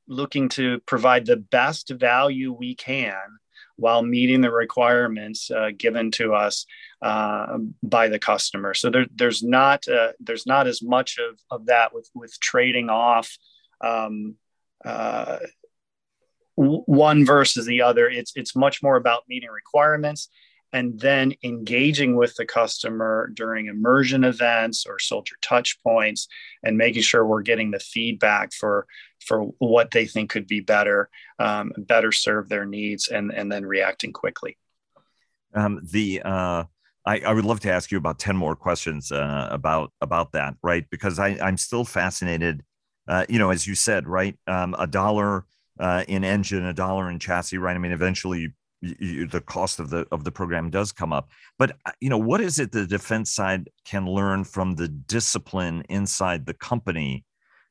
looking 0.07 0.49
to 0.49 0.79
provide 0.85 1.25
the 1.25 1.37
best 1.37 1.89
value 1.89 2.53
we 2.53 2.75
can 2.75 3.17
while 3.77 4.01
meeting 4.01 4.41
the 4.41 4.51
requirements 4.51 5.49
uh, 5.49 5.69
given 5.75 6.11
to 6.11 6.33
us 6.33 6.65
uh, 7.01 7.57
by 7.81 8.09
the 8.09 8.19
customer. 8.19 8.73
So 8.73 8.89
there, 8.89 9.05
there's 9.15 9.41
not 9.41 9.87
uh, 9.87 10.11
there's 10.19 10.45
not 10.45 10.67
as 10.67 10.81
much 10.81 11.17
of, 11.17 11.39
of 11.49 11.67
that 11.67 11.93
with 11.93 12.09
with 12.13 12.37
trading 12.39 12.89
off 12.89 13.37
um, 13.81 14.35
uh, 14.83 15.39
one 16.55 17.25
versus 17.25 17.65
the 17.65 17.83
other. 17.83 18.09
It's 18.09 18.33
it's 18.35 18.55
much 18.55 18.83
more 18.83 18.95
about 18.95 19.23
meeting 19.29 19.49
requirements 19.49 20.29
and 20.73 20.99
then 20.99 21.33
engaging 21.43 22.15
with 22.15 22.35
the 22.35 22.45
customer 22.45 23.31
during 23.33 23.67
immersion 23.67 24.23
events 24.23 24.85
or 24.85 24.99
soldier 24.99 25.35
touch 25.41 25.81
points 25.81 26.27
and 26.63 26.77
making 26.77 27.01
sure 27.01 27.25
we're 27.25 27.41
getting 27.41 27.71
the 27.71 27.79
feedback 27.79 28.53
for 28.53 28.85
for 29.25 29.43
what 29.59 29.91
they 29.91 30.05
think 30.05 30.29
could 30.29 30.47
be 30.47 30.59
better 30.59 31.09
um, 31.39 31.71
better 31.77 32.11
serve 32.11 32.49
their 32.49 32.65
needs 32.65 33.07
and 33.07 33.31
and 33.31 33.51
then 33.51 33.65
reacting 33.65 34.13
quickly. 34.13 34.57
Um, 35.53 35.81
the 35.91 36.21
uh, 36.23 36.63
I, 37.05 37.19
I, 37.19 37.33
would 37.33 37.45
love 37.45 37.61
to 37.61 37.71
ask 37.71 37.89
you 37.89 37.97
about 37.97 38.19
10 38.19 38.35
more 38.35 38.55
questions 38.55 39.11
uh, 39.11 39.47
about 39.49 39.93
about 40.01 40.33
that 40.33 40.55
right? 40.61 40.85
Because 40.89 41.19
I, 41.19 41.37
i'm 41.41 41.57
still 41.57 41.85
fascinated 41.85 42.63
uh, 43.07 43.25
you 43.29 43.39
know 43.39 43.49
as 43.49 43.65
you 43.65 43.75
said 43.75 44.07
right 44.07 44.37
um, 44.47 44.75
a 44.77 44.87
dollar 44.87 45.45
uh, 45.79 46.03
in 46.07 46.23
engine 46.23 46.65
a 46.65 46.73
dollar 46.73 47.09
in 47.09 47.19
chassis 47.19 47.57
right? 47.57 47.75
I 47.75 47.79
mean 47.79 47.93
eventually 47.93 48.53
you, 48.81 49.27
the 49.27 49.41
cost 49.41 49.79
of 49.79 49.89
the 49.89 50.05
of 50.11 50.23
the 50.23 50.31
program 50.31 50.69
does 50.69 50.91
come 50.91 51.11
up. 51.11 51.29
But 51.57 51.77
uh, 51.85 51.91
you 51.99 52.09
know 52.09 52.17
what 52.17 52.41
is 52.41 52.59
it 52.59 52.71
the 52.71 52.85
defense 52.85 53.33
side 53.33 53.69
can 53.85 54.05
learn 54.05 54.43
from 54.43 54.75
the 54.75 54.87
discipline 54.87 55.83
inside 55.89 56.45
the 56.45 56.53
company 56.53 57.25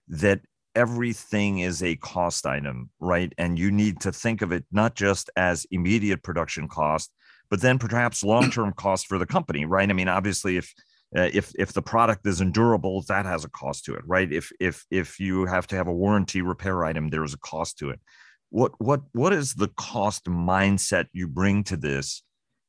that 0.08 0.40
everything 0.74 1.60
is 1.60 1.82
a 1.82 1.96
cost 1.96 2.46
item 2.46 2.90
right? 3.00 3.32
And 3.38 3.58
you 3.58 3.70
need 3.70 4.00
to 4.00 4.12
think 4.12 4.42
of 4.42 4.52
it 4.52 4.64
not 4.72 4.94
just 4.94 5.30
as 5.36 5.66
immediate 5.70 6.22
production 6.22 6.68
cost 6.68 7.12
but 7.48 7.60
then 7.60 7.78
perhaps 7.78 8.24
long-term 8.24 8.72
cost 8.76 9.06
for 9.06 9.18
the 9.18 9.26
company 9.26 9.64
right? 9.64 9.88
I 9.88 9.92
mean 9.92 10.08
obviously 10.08 10.56
if 10.56 10.72
uh, 11.16 11.30
if 11.32 11.52
if 11.56 11.72
the 11.72 11.82
product 11.82 12.26
is 12.26 12.40
endurable 12.40 13.02
that 13.02 13.24
has 13.24 13.44
a 13.44 13.48
cost 13.50 13.84
to 13.84 13.94
it 13.94 14.02
right? 14.06 14.32
If 14.32 14.50
if 14.58 14.84
if 14.90 15.20
you 15.20 15.46
have 15.46 15.68
to 15.68 15.76
have 15.76 15.86
a 15.86 15.94
warranty 15.94 16.42
repair 16.42 16.84
item 16.84 17.08
there's 17.08 17.34
a 17.34 17.38
cost 17.38 17.78
to 17.78 17.90
it 17.90 18.00
what 18.50 18.72
what 18.78 19.02
what 19.12 19.32
is 19.32 19.54
the 19.54 19.68
cost 19.76 20.24
mindset 20.26 21.06
you 21.12 21.28
bring 21.28 21.64
to 21.64 21.76
this 21.76 22.22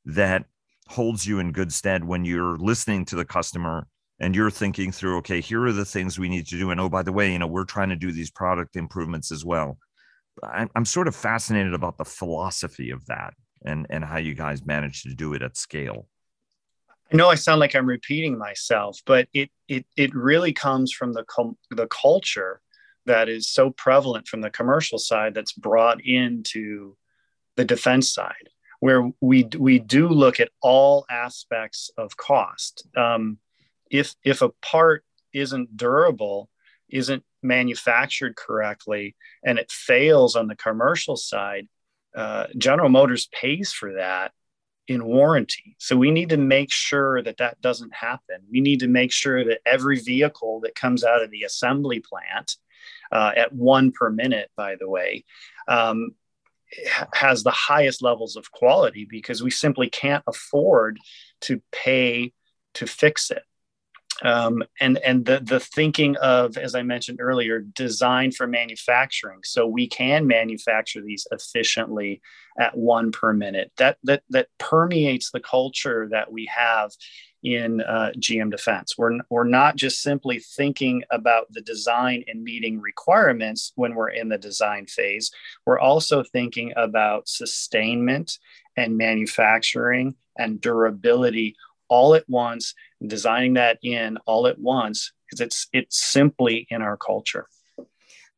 that 0.05 0.45
holds 0.87 1.25
you 1.27 1.39
in 1.39 1.51
good 1.51 1.71
stead 1.71 2.03
when 2.03 2.25
you're 2.25 2.57
listening 2.57 3.05
to 3.05 3.15
the 3.15 3.25
customer 3.25 3.87
and 4.19 4.35
you're 4.35 4.49
thinking 4.49 4.91
through 4.91 5.17
okay 5.17 5.41
here 5.41 5.63
are 5.65 5.73
the 5.73 5.85
things 5.85 6.17
we 6.17 6.29
need 6.29 6.47
to 6.47 6.57
do. 6.57 6.71
And 6.71 6.79
oh 6.79 6.89
by 6.89 7.03
the 7.03 7.13
way 7.13 7.31
you 7.31 7.39
know 7.39 7.47
we're 7.47 7.65
trying 7.65 7.89
to 7.89 7.95
do 7.95 8.11
these 8.11 8.31
product 8.31 8.75
improvements 8.75 9.31
as 9.31 9.45
well. 9.45 9.77
I'm, 10.43 10.69
I'm 10.75 10.85
sort 10.85 11.07
of 11.07 11.15
fascinated 11.15 11.73
about 11.73 11.97
the 11.97 12.05
philosophy 12.05 12.91
of 12.91 13.05
that 13.07 13.33
and 13.65 13.85
and 13.89 14.03
how 14.03 14.17
you 14.17 14.33
guys 14.33 14.65
manage 14.65 15.03
to 15.03 15.13
do 15.13 15.33
it 15.33 15.41
at 15.41 15.57
scale. 15.57 16.07
I 17.11 17.15
know 17.15 17.29
I 17.29 17.35
sound 17.35 17.59
like 17.59 17.75
I'm 17.75 17.85
repeating 17.85 18.37
myself, 18.37 18.99
but 19.05 19.27
it 19.33 19.49
it 19.67 19.85
it 19.95 20.13
really 20.13 20.53
comes 20.53 20.91
from 20.91 21.13
the 21.13 21.23
the 21.71 21.87
culture 21.87 22.61
that 23.07 23.29
is 23.29 23.49
so 23.49 23.71
prevalent 23.71 24.27
from 24.27 24.41
the 24.41 24.49
commercial 24.49 24.97
side 24.97 25.33
that's 25.33 25.53
brought 25.53 26.05
into 26.05 26.95
the 27.55 27.65
defense 27.65 28.13
side 28.13 28.49
where 28.79 29.11
we 29.21 29.47
we 29.57 29.79
do 29.79 30.07
look 30.07 30.39
at 30.39 30.51
all 30.61 31.05
aspects 31.09 31.89
of 31.97 32.15
cost. 32.15 32.87
Um, 32.95 33.39
if 33.89 34.15
if 34.23 34.41
a 34.41 34.49
part 34.61 35.03
isn't 35.33 35.75
durable 35.75 36.49
isn't 36.89 37.23
manufactured 37.43 38.35
correctly 38.35 39.15
and 39.43 39.59
it 39.59 39.71
fails 39.71 40.35
on 40.35 40.47
the 40.47 40.55
commercial 40.55 41.17
side 41.17 41.67
uh, 42.15 42.47
general 42.57 42.89
motors 42.89 43.27
pays 43.27 43.71
for 43.71 43.93
that 43.93 44.31
in 44.87 45.05
warranty. 45.05 45.75
So 45.79 45.97
we 45.97 46.11
need 46.11 46.29
to 46.29 46.37
make 46.37 46.71
sure 46.71 47.21
that 47.21 47.37
that 47.37 47.59
doesn't 47.61 47.93
happen. 47.93 48.37
We 48.49 48.61
need 48.61 48.79
to 48.79 48.87
make 48.87 49.11
sure 49.11 49.43
that 49.43 49.59
every 49.65 49.99
vehicle 49.99 50.61
that 50.61 50.75
comes 50.75 51.03
out 51.03 51.21
of 51.21 51.29
the 51.29 51.43
assembly 51.43 51.99
plant 51.99 52.55
uh, 53.11 53.31
at 53.35 53.53
one 53.53 53.91
per 53.91 54.09
minute, 54.09 54.49
by 54.55 54.75
the 54.79 54.89
way, 54.89 55.25
um, 55.67 56.11
has 57.13 57.43
the 57.43 57.51
highest 57.51 58.01
levels 58.01 58.35
of 58.35 58.51
quality 58.51 59.07
because 59.09 59.41
we 59.41 59.51
simply 59.51 59.89
can't 59.89 60.23
afford 60.27 60.99
to 61.41 61.61
pay 61.71 62.33
to 62.73 62.85
fix 62.85 63.31
it. 63.31 63.43
Um, 64.23 64.63
and 64.79 64.97
and 64.99 65.25
the 65.25 65.39
the 65.39 65.59
thinking 65.59 66.15
of, 66.17 66.57
as 66.57 66.73
I 66.73 66.81
mentioned 66.81 67.19
earlier, 67.21 67.59
design 67.59 68.31
for 68.31 68.47
manufacturing, 68.47 69.39
so 69.43 69.67
we 69.67 69.87
can 69.87 70.25
manufacture 70.25 71.01
these 71.01 71.27
efficiently 71.31 72.21
at 72.59 72.75
one 72.75 73.11
per 73.11 73.33
minute. 73.33 73.71
That 73.77 73.97
that 74.05 74.23
that 74.29 74.47
permeates 74.57 75.29
the 75.31 75.39
culture 75.39 76.07
that 76.09 76.31
we 76.31 76.47
have 76.47 76.91
in 77.43 77.81
uh, 77.81 78.11
GM 78.17 78.51
Defense. 78.51 78.97
We're, 78.97 79.19
we're 79.29 79.43
not 79.43 79.75
just 79.75 80.01
simply 80.01 80.39
thinking 80.39 81.03
about 81.11 81.45
the 81.51 81.61
design 81.61 82.23
and 82.27 82.43
meeting 82.43 82.81
requirements 82.81 83.71
when 83.75 83.95
we're 83.95 84.09
in 84.09 84.29
the 84.29 84.37
design 84.37 84.85
phase. 84.87 85.31
We're 85.65 85.79
also 85.79 86.23
thinking 86.23 86.73
about 86.75 87.29
sustainment 87.29 88.39
and 88.75 88.97
manufacturing 88.97 90.15
and 90.37 90.61
durability 90.61 91.55
all 91.89 92.15
at 92.15 92.25
once, 92.27 92.73
designing 93.05 93.53
that 93.55 93.79
in 93.83 94.17
all 94.25 94.47
at 94.47 94.59
once 94.59 95.11
because 95.25 95.41
it's 95.41 95.67
it's 95.73 96.03
simply 96.03 96.67
in 96.69 96.81
our 96.81 96.97
culture. 96.97 97.47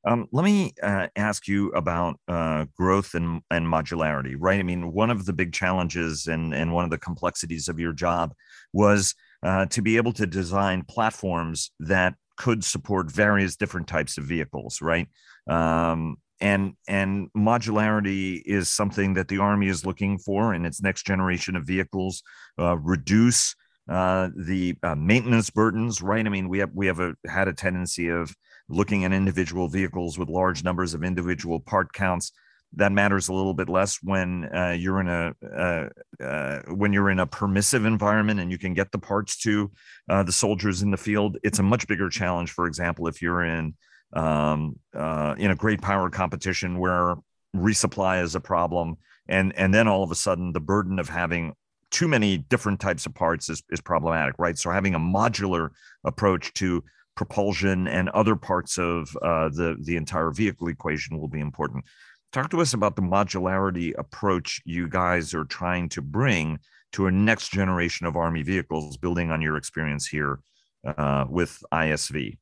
Um, 0.06 0.27
let 0.32 0.46
me 0.46 0.74
uh, 0.82 1.08
ask 1.18 1.48
you 1.48 1.70
about 1.72 2.20
uh, 2.27 2.65
growth 2.77 3.15
and, 3.15 3.41
and 3.51 3.68
modularity, 3.68 4.36
right? 4.38 4.60
I 4.60 4.63
mean, 4.63 4.94
one 4.94 5.10
of 5.10 5.25
the 5.25 5.34
big 5.34 5.51
challenges 5.51 6.27
and, 6.27 6.53
and 6.53 6.74
one 6.74 6.86
of 6.86 6.89
the 6.89 6.98
complexities 6.98 7.68
of 7.68 7.79
your 7.79 7.91
job 7.91 8.34
was 8.72 9.13
uh, 9.44 9.65
to 9.68 9.82
be 9.82 9.98
able 9.98 10.13
to 10.13 10.25
design 10.25 10.84
platforms 10.88 11.72
that 11.82 12.15
could 12.38 12.63
support 12.63 13.12
various 13.12 13.58
different 13.58 13.88
types 13.88 14.18
of 14.18 14.24
vehicles, 14.24 14.82
right? 14.82 15.08
Um, 15.50 16.15
and 16.41 16.74
and 16.88 17.29
modularity 17.36 18.41
is 18.46 18.69
something 18.69 19.13
that 19.15 19.27
the 19.27 19.39
Army 19.39 19.67
is 19.67 19.86
looking 19.86 20.17
for 20.17 20.53
in 20.53 20.65
its 20.65 20.81
next 20.81 21.05
generation 21.05 21.55
of 21.55 21.65
vehicles. 21.65 22.24
Uh, 22.58 22.77
reduce 22.77 23.55
uh, 23.89 24.29
the 24.36 24.75
uh, 24.84 24.96
maintenance 24.96 25.50
burdens, 25.50 26.01
right? 26.01 26.25
I 26.25 26.29
mean, 26.29 26.48
we 26.48 26.60
have 26.60 26.72
we 26.74 26.88
have 26.88 27.00
a, 27.00 27.15
had 27.27 27.48
a 27.48 27.53
tendency 27.53 28.10
of 28.10 28.34
looking 28.69 29.03
at 29.03 29.12
individual 29.12 29.67
vehicles 29.67 30.17
with 30.17 30.29
large 30.29 30.63
numbers 30.63 30.93
of 30.93 31.03
individual 31.03 31.60
part 31.60 31.91
counts 31.91 32.31
that 32.74 32.91
matters 32.91 33.29
a 33.29 33.34
little 33.34 33.55
bit 33.55 33.67
less 33.67 33.98
when 34.03 34.48
uh, 34.55 34.75
you're 34.77 35.01
in 35.01 35.08
a 35.08 35.34
uh, 35.43 36.24
uh, 36.24 36.62
when 36.67 36.93
you're 36.93 37.10
in 37.10 37.19
a 37.19 37.25
permissive 37.25 37.84
environment 37.84 38.39
and 38.39 38.51
you 38.51 38.60
can 38.60 38.75
get 38.75 38.91
the 38.91 39.00
parts 39.00 39.38
to 39.38 39.72
the 40.08 40.31
soldiers 40.31 40.84
in 40.84 40.91
the 40.91 40.98
field. 40.98 41.38
It's 41.43 41.60
a 41.60 41.63
much 41.63 41.88
bigger 41.88 42.10
challenge. 42.10 42.51
For 42.51 42.67
example, 42.67 43.08
if 43.08 43.24
you're 43.24 43.43
in 43.43 43.74
um, 44.13 44.79
uh, 44.93 45.35
in 45.37 45.51
a 45.51 45.55
great 45.55 45.81
power 45.81 46.09
competition 46.09 46.79
where 46.79 47.15
resupply 47.55 48.23
is 48.23 48.35
a 48.35 48.39
problem, 48.39 48.97
and 49.27 49.55
and 49.57 49.73
then 49.73 49.87
all 49.87 50.03
of 50.03 50.11
a 50.11 50.15
sudden 50.15 50.53
the 50.53 50.59
burden 50.59 50.99
of 50.99 51.09
having 51.09 51.53
too 51.91 52.07
many 52.07 52.37
different 52.37 52.79
types 52.79 53.05
of 53.05 53.15
parts 53.15 53.49
is, 53.49 53.63
is 53.71 53.81
problematic, 53.81 54.35
right? 54.37 54.57
So 54.57 54.69
having 54.69 54.93
a 54.93 54.99
modular 54.99 55.69
approach 56.03 56.53
to 56.55 56.83
propulsion 57.15 57.87
and 57.87 58.09
other 58.09 58.35
parts 58.35 58.77
of 58.77 59.09
uh, 59.21 59.49
the 59.49 59.77
the 59.81 59.97
entire 59.97 60.31
vehicle 60.31 60.67
equation 60.67 61.19
will 61.19 61.27
be 61.27 61.39
important. 61.39 61.85
Talk 62.31 62.51
to 62.51 62.61
us 62.61 62.73
about 62.73 62.95
the 62.95 63.01
modularity 63.01 63.93
approach 63.97 64.61
you 64.63 64.87
guys 64.87 65.33
are 65.33 65.45
trying 65.45 65.89
to 65.89 66.01
bring 66.01 66.59
to 66.91 67.07
a 67.07 67.11
next 67.11 67.49
generation 67.49 68.05
of 68.05 68.15
Army 68.15 68.43
vehicles, 68.43 68.97
building 68.97 69.31
on 69.31 69.41
your 69.41 69.57
experience 69.57 70.07
here 70.07 70.39
uh, 70.85 71.25
with 71.27 71.61
ISV. 71.73 72.37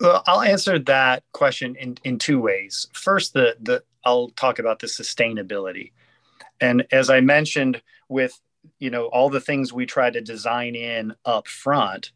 Well, 0.00 0.22
I'll 0.26 0.42
answer 0.42 0.78
that 0.80 1.22
question 1.32 1.76
in, 1.76 1.96
in 2.04 2.18
two 2.18 2.40
ways. 2.40 2.88
First, 2.92 3.32
the 3.32 3.56
the 3.60 3.82
I'll 4.04 4.28
talk 4.30 4.58
about 4.58 4.78
the 4.78 4.86
sustainability, 4.86 5.92
and 6.60 6.86
as 6.92 7.10
I 7.10 7.20
mentioned, 7.20 7.82
with 8.08 8.38
you 8.78 8.90
know 8.90 9.06
all 9.06 9.30
the 9.30 9.40
things 9.40 9.72
we 9.72 9.86
try 9.86 10.10
to 10.10 10.20
design 10.20 10.74
in 10.74 11.14
up 11.24 11.48
front, 11.48 12.12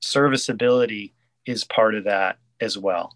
serviceability 0.00 1.14
is 1.46 1.64
part 1.64 1.94
of 1.94 2.04
that 2.04 2.38
as 2.60 2.76
well 2.76 3.14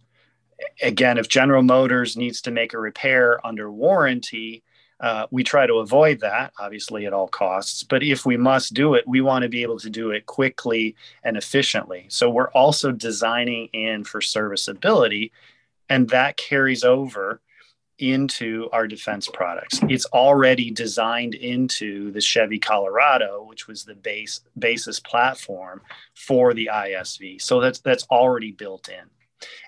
again, 0.83 1.19
if 1.19 1.29
General 1.29 1.63
Motors 1.63 2.17
needs 2.17 2.41
to 2.43 2.51
make 2.51 2.75
a 2.75 2.79
repair 2.79 3.45
under 3.47 3.71
warranty, 3.71 4.63
uh, 5.05 5.27
we 5.31 5.45
try 5.45 5.67
to 5.67 5.75
avoid 5.75 6.21
that, 6.21 6.55
obviously, 6.59 7.05
at 7.05 7.13
all 7.13 7.29
costs. 7.29 7.83
But 7.83 8.03
if 8.03 8.25
we 8.25 8.39
must 8.39 8.73
do 8.73 8.95
it, 8.95 9.07
we 9.07 9.21
want 9.21 9.43
to 9.43 9.51
be 9.51 9.61
able 9.61 9.79
to 9.81 9.91
do 9.91 10.13
it 10.13 10.25
quickly 10.25 10.97
and 11.23 11.37
efficiently. 11.37 12.07
So 12.09 12.31
we're 12.31 12.51
also 12.53 12.91
designing 12.91 13.67
in 13.75 14.05
for 14.05 14.23
serviceability, 14.23 15.31
and 15.91 16.09
that 16.09 16.39
carries 16.39 16.85
over 16.85 17.43
into 17.99 18.71
our 18.73 18.89
defense 18.89 19.29
products. 19.29 19.79
It's 19.91 20.07
already 20.07 20.71
designed 20.71 21.35
into 21.35 22.11
the 22.13 22.23
Chevy 22.23 22.59
Colorado, 22.59 23.45
which 23.47 23.69
was 23.69 23.85
the 23.85 23.95
base 23.95 24.41
basis 24.59 25.01
platform 25.01 25.83
for 26.15 26.55
the 26.55 26.71
ISV. 26.73 27.43
So 27.43 27.61
that's 27.61 27.81
that's 27.81 28.07
already 28.11 28.53
built 28.53 28.89
in. 28.89 29.05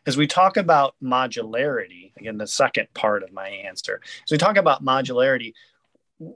As 0.06 0.16
we 0.16 0.26
talk 0.26 0.56
about 0.56 0.94
modularity, 1.02 2.12
again, 2.16 2.38
the 2.38 2.46
second 2.46 2.88
part 2.94 3.22
of 3.22 3.32
my 3.32 3.48
answer, 3.48 4.00
as 4.24 4.30
we 4.30 4.38
talk 4.38 4.56
about 4.56 4.84
modularity, 4.84 5.52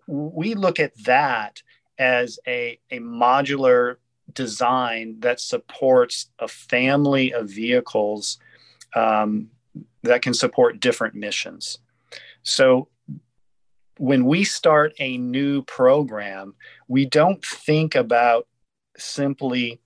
we 0.07 0.55
look 0.55 0.79
at 0.79 0.97
that 1.05 1.63
as 1.99 2.39
a, 2.47 2.79
a 2.91 2.99
modular 2.99 3.97
design 4.33 5.17
that 5.21 5.41
supports 5.41 6.31
a 6.39 6.49
family 6.49 7.33
of 7.33 7.49
vehicles 7.49 8.39
um, 8.95 9.51
that 10.03 10.23
can 10.23 10.35
support 10.35 10.81
different 10.81 11.15
missions. 11.15 11.79
So 12.43 12.89
when 13.99 14.25
we 14.25 14.45
start 14.45 14.95
a 14.99 15.19
new 15.19 15.63
program, 15.63 16.55
we 16.89 17.05
don't 17.05 17.45
think 17.45 17.95
about 17.95 18.47
simply 18.97 19.81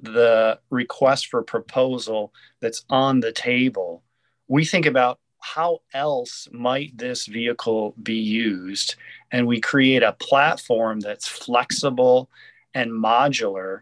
the 0.00 0.58
request 0.70 1.26
for 1.28 1.42
proposal 1.42 2.32
that's 2.60 2.84
on 2.90 3.20
the 3.20 3.32
table, 3.32 4.02
we 4.48 4.64
think 4.64 4.86
about 4.86 5.18
how 5.40 5.80
else 5.92 6.48
might 6.52 6.96
this 6.96 7.26
vehicle 7.26 7.94
be 8.02 8.14
used? 8.14 8.94
And 9.32 9.46
we 9.46 9.60
create 9.60 10.02
a 10.02 10.12
platform 10.12 11.00
that's 11.00 11.26
flexible 11.26 12.30
and 12.74 12.90
modular 12.90 13.80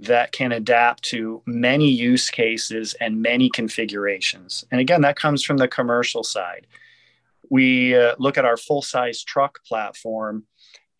that 0.00 0.32
can 0.32 0.52
adapt 0.52 1.02
to 1.02 1.42
many 1.46 1.90
use 1.90 2.30
cases 2.30 2.94
and 3.00 3.20
many 3.20 3.50
configurations. 3.50 4.64
And 4.70 4.80
again, 4.80 5.00
that 5.00 5.16
comes 5.16 5.42
from 5.42 5.56
the 5.56 5.66
commercial 5.66 6.22
side. 6.22 6.66
We 7.50 7.96
uh, 7.96 8.14
look 8.18 8.38
at 8.38 8.44
our 8.44 8.56
full 8.56 8.82
size 8.82 9.24
truck 9.24 9.64
platform 9.64 10.44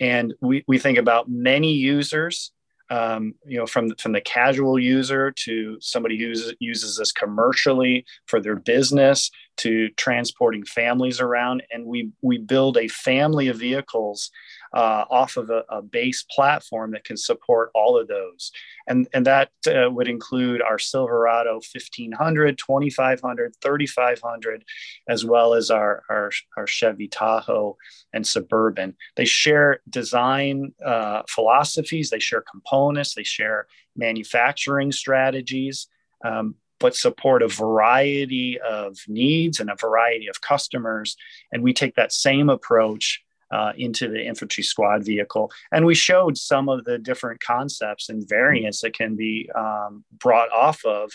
and 0.01 0.35
we, 0.40 0.64
we 0.66 0.79
think 0.79 0.99
about 0.99 1.29
many 1.29 1.73
users 1.73 2.53
um, 2.90 3.35
you 3.46 3.59
know, 3.59 3.66
from 3.66 3.94
from 3.96 4.12
the 4.12 4.20
casual 4.20 4.79
user 4.79 5.31
to 5.31 5.79
somebody 5.81 6.18
who 6.18 6.33
uses 6.59 6.96
this 6.96 7.12
commercially 7.12 8.05
for 8.27 8.40
their 8.40 8.57
business 8.57 9.31
to 9.59 9.88
transporting 9.90 10.64
families 10.64 11.20
around, 11.20 11.62
and 11.70 11.85
we 11.85 12.11
we 12.22 12.38
build 12.38 12.77
a 12.77 12.88
family 12.88 13.48
of 13.48 13.59
vehicles 13.59 14.31
uh, 14.72 15.04
off 15.11 15.37
of 15.37 15.50
a, 15.50 15.64
a, 15.68 15.83
base 15.83 16.24
platform 16.31 16.90
that 16.90 17.04
can 17.04 17.16
support 17.16 17.70
all 17.74 17.98
of 17.98 18.09
those. 18.09 18.52
And, 18.87 19.09
and 19.14 19.26
that 19.26 19.50
uh, 19.66 19.90
would 19.90 20.09
include 20.09 20.61
our 20.61 20.78
Silverado 20.78 21.54
1500, 21.54 22.59
2500, 22.59 23.57
3500, 23.62 24.64
as 25.09 25.24
well 25.24 25.54
as 25.54 25.70
our, 25.70 26.02
our, 26.11 26.31
our 26.57 26.66
Chevy 26.66 27.09
Tahoe 27.09 27.76
and 28.12 28.26
Suburban. 28.26 28.96
They 29.16 29.24
share 29.24 29.81
design 29.88 30.74
uh, 30.85 31.22
philosophies, 31.28 32.11
they 32.11 32.18
share 32.18 32.42
components, 32.42 33.14
they 33.14 33.24
share 33.24 33.66
manufacturing 33.96 34.92
strategies. 34.92 35.88
Um, 36.24 36.57
but 36.81 36.94
support 36.94 37.42
a 37.42 37.48
variety 37.48 38.57
of 38.61 38.96
needs 39.09 39.59
and 39.59 39.68
a 39.68 39.74
variety 39.74 40.28
of 40.28 40.40
customers. 40.40 41.16
And 41.50 41.62
we 41.62 41.72
take 41.72 41.96
that 41.96 42.12
same 42.12 42.48
approach 42.48 43.20
uh, 43.51 43.73
into 43.77 44.09
the 44.09 44.25
infantry 44.25 44.63
squad 44.63 45.05
vehicle. 45.05 45.51
And 45.73 45.87
we 45.87 45.95
showed 45.95 46.37
some 46.37 46.69
of 46.69 46.85
the 46.85 46.99
different 46.99 47.41
concepts 47.41 48.09
and 48.09 48.29
variants 48.29 48.81
that 48.83 48.95
can 48.95 49.17
be 49.17 49.51
um, 49.55 50.05
brought 50.13 50.51
off 50.51 50.85
of 50.85 51.13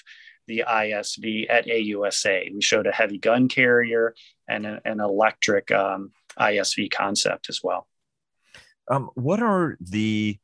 the 0.48 0.64
ISV 0.68 1.46
at 1.50 1.68
AUSA. 1.68 2.54
We 2.54 2.62
showed 2.62 2.88
a 2.88 2.92
heavy 2.92 3.18
gun 3.18 3.48
carrier 3.48 4.14
and 4.48 4.66
a, 4.66 4.82
an 4.86 5.00
electric 5.00 5.72
um, 5.72 6.12
ISV 6.40 6.92
concept 6.92 7.50
as 7.50 7.62
well. 7.64 7.88
Um, 8.90 9.10
what 9.16 9.42
are 9.42 9.78
the 9.80 10.38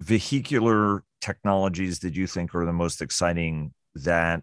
vehicular 0.00 1.04
technologies 1.20 2.00
that 2.00 2.16
you 2.16 2.26
think 2.26 2.54
are 2.54 2.66
the 2.66 2.72
most 2.72 3.00
exciting 3.00 3.72
that 3.94 4.42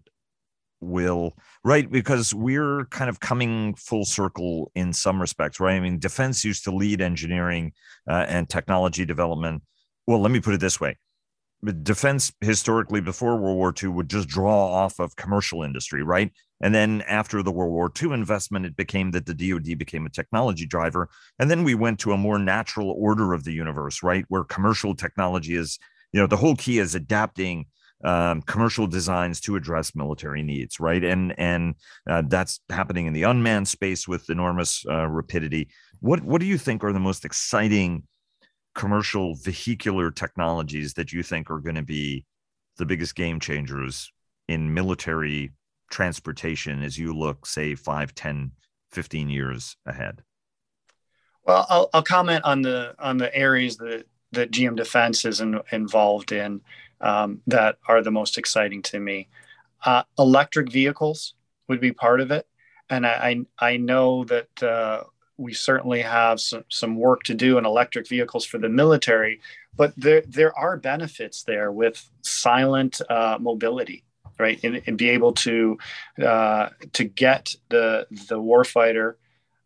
will 0.82 1.38
right 1.64 1.90
because 1.92 2.34
we're 2.34 2.86
kind 2.86 3.10
of 3.10 3.20
coming 3.20 3.76
full 3.76 4.04
circle 4.04 4.72
in 4.76 4.92
some 4.92 5.22
respects 5.22 5.60
right? 5.60 5.76
I 5.76 5.80
mean 5.80 6.00
defense 6.00 6.44
used 6.44 6.64
to 6.66 6.72
lead 6.72 7.02
engineering 7.02 7.74
uh, 8.10 8.26
and 8.28 8.50
technology 8.50 9.06
development. 9.06 9.62
Well 10.08 10.20
let 10.20 10.32
me 10.32 10.40
put 10.40 10.56
it 10.56 10.60
this 10.60 10.80
way. 10.80 10.98
Defense 11.84 12.34
historically 12.42 13.02
before 13.02 13.38
world 13.38 13.58
war 13.58 13.74
ii 13.82 13.90
would 13.90 14.10
just 14.10 14.28
draw 14.28 14.66
off 14.66 15.00
of 15.00 15.16
commercial 15.16 15.62
industry 15.62 16.02
right? 16.04 16.32
And 16.64 16.74
then 16.74 17.04
after 17.08 17.44
the 17.44 17.52
world 17.52 17.72
war 17.72 17.92
ii 18.02 18.12
investment 18.12 18.66
it 18.66 18.76
became 18.76 19.12
that 19.12 19.28
the 19.28 19.36
dod 19.36 19.78
became 19.78 20.08
a 20.08 20.10
technology 20.10 20.66
driver. 20.66 21.10
And 21.38 21.50
then 21.52 21.64
we 21.64 21.76
went 21.76 22.00
to 22.00 22.14
a 22.14 22.18
more 22.18 22.40
natural 22.40 22.96
order 22.98 23.34
of 23.34 23.44
the 23.44 23.54
universe 23.54 24.02
right? 24.02 24.26
Where 24.30 24.44
commercial 24.44 24.96
technology 24.96 25.56
is 25.56 25.78
you 26.12 26.20
know 26.20 26.28
the 26.28 26.38
whole 26.38 26.56
key 26.56 26.80
is 26.80 26.96
adapting 26.96 27.68
um, 28.04 28.42
commercial 28.42 28.88
designs 28.88 29.40
to 29.42 29.56
address 29.56 29.96
military 29.96 30.44
needs, 30.44 30.80
right? 30.80 31.04
And 31.04 31.38
and 31.40 31.76
uh, 32.10 32.24
that's 32.28 32.60
happening 32.70 33.06
in 33.06 33.14
the 33.14 33.24
unmanned 33.24 33.68
space 33.68 34.08
with 34.08 34.30
enormous 34.30 34.86
uh, 34.90 35.08
rapidity. 35.08 35.70
What 36.00 36.22
what 36.22 36.42
do 36.42 36.48
you 36.48 36.58
think 36.58 36.84
are 36.84 36.94
the 36.94 37.00
most 37.00 37.26
exciting 37.26 38.04
commercial 38.74 39.36
vehicular 39.36 40.12
technologies 40.12 40.94
that 40.94 41.12
you 41.12 41.24
think 41.24 41.52
are 41.52 41.60
going 41.60 41.76
to 41.76 41.82
be 41.82 42.26
the 42.78 42.86
biggest 42.86 43.16
game 43.16 43.40
changers 43.40 44.12
in 44.48 44.74
military 44.74 45.52
transportation 45.92 46.82
as 46.82 46.98
you 46.98 47.14
look, 47.14 47.46
say, 47.46 47.76
5, 47.76 48.16
10, 48.16 48.52
15 48.92 49.30
years 49.30 49.76
ahead? 49.86 50.24
Well, 51.46 51.66
I'll, 51.70 51.90
I'll 51.94 52.04
comment 52.04 52.44
on 52.46 52.62
the 52.62 52.96
on 53.00 53.18
the 53.18 53.36
areas 53.36 53.78
that 53.78 54.06
that 54.32 54.52
GM 54.52 54.76
Defense 54.76 55.26
is 55.26 55.42
in, 55.42 55.60
involved 55.72 56.32
in 56.32 56.62
um, 57.02 57.42
that 57.48 57.78
are 57.88 58.02
the 58.02 58.12
most 58.12 58.38
exciting 58.38 58.82
to 58.84 59.00
me. 59.00 59.28
Uh, 59.84 60.04
electric 60.18 60.72
vehicles 60.72 61.34
would 61.68 61.82
be 61.82 61.92
part 61.92 62.22
of 62.22 62.32
it, 62.32 62.48
and 62.90 63.06
I 63.06 63.42
I, 63.60 63.78
know 63.78 64.24
that 64.26 64.64
uh, 64.64 65.04
we 65.38 65.54
certainly 65.54 66.02
have 66.02 66.40
some, 66.40 66.64
some 66.70 66.96
work 66.96 67.24
to 67.24 67.34
do 67.34 67.58
in 67.58 67.66
electric 67.66 68.08
vehicles 68.08 68.46
for 68.46 68.60
the 68.60 68.70
military, 68.70 69.42
but 69.76 69.94
there 69.98 70.22
there 70.28 70.58
are 70.58 70.78
benefits 70.78 71.44
there 71.44 71.72
with 71.72 72.08
silent 72.22 73.02
uh, 73.10 73.38
mobility, 73.40 74.04
right, 74.40 74.64
and, 74.64 74.82
and, 74.86 74.98
be 74.98 75.10
able 75.10 75.34
to 75.34 75.80
uh, 76.24 76.70
to 76.94 77.04
get 77.04 77.56
the 77.70 78.06
the 78.12 78.40
warfighter 78.40 79.16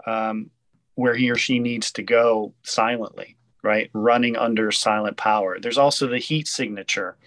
um, 0.08 0.50
where 0.93 1.15
he 1.15 1.30
or 1.30 1.36
she 1.36 1.60
needs 1.60 1.91
to 1.91 2.04
go 2.04 2.54
silently 2.63 3.36
right? 3.65 3.89
Running 3.93 4.38
under 4.38 4.71
silent 4.71 5.17
power. 5.17 5.60
There's 5.60 5.78
also 5.78 6.08
the 6.08 6.19
heat 6.19 6.47
signature 6.47 7.17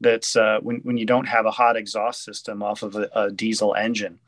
that's 0.00 0.36
uh, 0.36 0.60
when, 0.62 0.76
when 0.84 0.96
you 0.96 1.04
don't 1.04 1.26
have 1.26 1.44
a 1.44 1.50
hot 1.50 1.76
exhaust 1.76 2.24
system 2.24 2.62
off 2.62 2.82
of 2.82 2.94
a, 2.94 3.10
a 3.14 3.30
diesel 3.30 3.74
engine. 3.74 4.18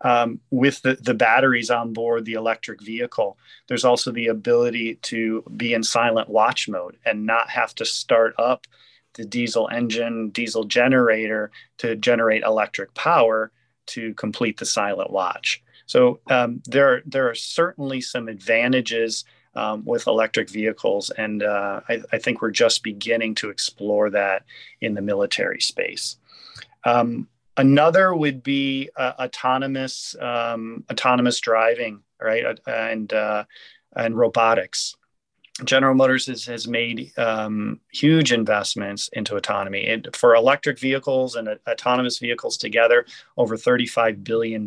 Um, 0.00 0.40
with 0.50 0.80
the, 0.80 0.94
the 0.94 1.12
batteries 1.12 1.70
on 1.70 1.92
board 1.92 2.24
the 2.24 2.32
electric 2.32 2.80
vehicle, 2.82 3.36
there's 3.68 3.84
also 3.84 4.10
the 4.10 4.28
ability 4.28 4.94
to 5.02 5.44
be 5.56 5.74
in 5.74 5.82
silent 5.82 6.30
watch 6.30 6.68
mode 6.68 6.96
and 7.04 7.26
not 7.26 7.50
have 7.50 7.74
to 7.76 7.84
start 7.84 8.34
up 8.38 8.66
the 9.14 9.24
diesel 9.26 9.68
engine, 9.70 10.30
diesel 10.30 10.64
generator 10.64 11.50
to 11.78 11.96
generate 11.96 12.42
electric 12.42 12.94
power 12.94 13.52
to 13.86 14.14
complete 14.14 14.56
the 14.56 14.64
silent 14.64 15.10
watch. 15.10 15.62
So 15.84 16.20
um, 16.30 16.62
there, 16.66 17.02
there 17.04 17.28
are 17.28 17.34
certainly 17.34 18.00
some 18.00 18.28
advantages 18.28 19.24
um, 19.54 19.84
with 19.84 20.06
electric 20.06 20.48
vehicles. 20.48 21.10
And 21.10 21.42
uh, 21.42 21.80
I, 21.88 22.02
I, 22.12 22.18
think 22.18 22.40
we're 22.40 22.50
just 22.50 22.82
beginning 22.82 23.34
to 23.36 23.50
explore 23.50 24.10
that 24.10 24.44
in 24.80 24.94
the 24.94 25.02
military 25.02 25.60
space. 25.60 26.16
Um, 26.84 27.28
another 27.56 28.14
would 28.14 28.42
be 28.42 28.90
uh, 28.96 29.12
autonomous 29.18 30.16
um, 30.20 30.84
autonomous 30.90 31.40
driving, 31.40 32.02
right, 32.20 32.44
uh, 32.44 32.58
and 32.66 33.12
uh, 33.12 33.44
and 33.96 34.16
robotics. 34.16 34.96
General 35.64 35.94
Motors 35.94 36.26
has, 36.26 36.44
has 36.46 36.66
made 36.66 37.12
um, 37.18 37.80
huge 37.92 38.32
investments 38.32 39.10
into 39.12 39.36
autonomy. 39.36 39.86
It, 39.86 40.16
for 40.16 40.34
electric 40.34 40.78
vehicles 40.78 41.34
and 41.36 41.48
uh, 41.48 41.56
autonomous 41.68 42.18
vehicles 42.18 42.56
together, 42.56 43.04
over 43.36 43.56
$35 43.56 44.24
billion. 44.24 44.66